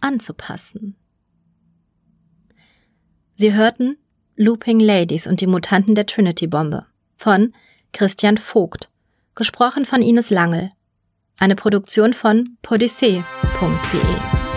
anzupassen. 0.00 0.94
Sie 3.34 3.52
hörten 3.52 3.98
Looping 4.36 4.78
Ladies 4.78 5.26
und 5.26 5.40
die 5.40 5.48
Mutanten 5.48 5.96
der 5.96 6.06
Trinity-Bombe 6.06 6.86
von 7.16 7.52
Christian 7.92 8.38
Vogt, 8.38 8.90
gesprochen 9.34 9.84
von 9.84 10.02
Ines 10.02 10.30
Langel. 10.30 10.70
Eine 11.40 11.56
Produktion 11.56 12.12
von 12.12 12.56
podyssee.de 12.62 14.49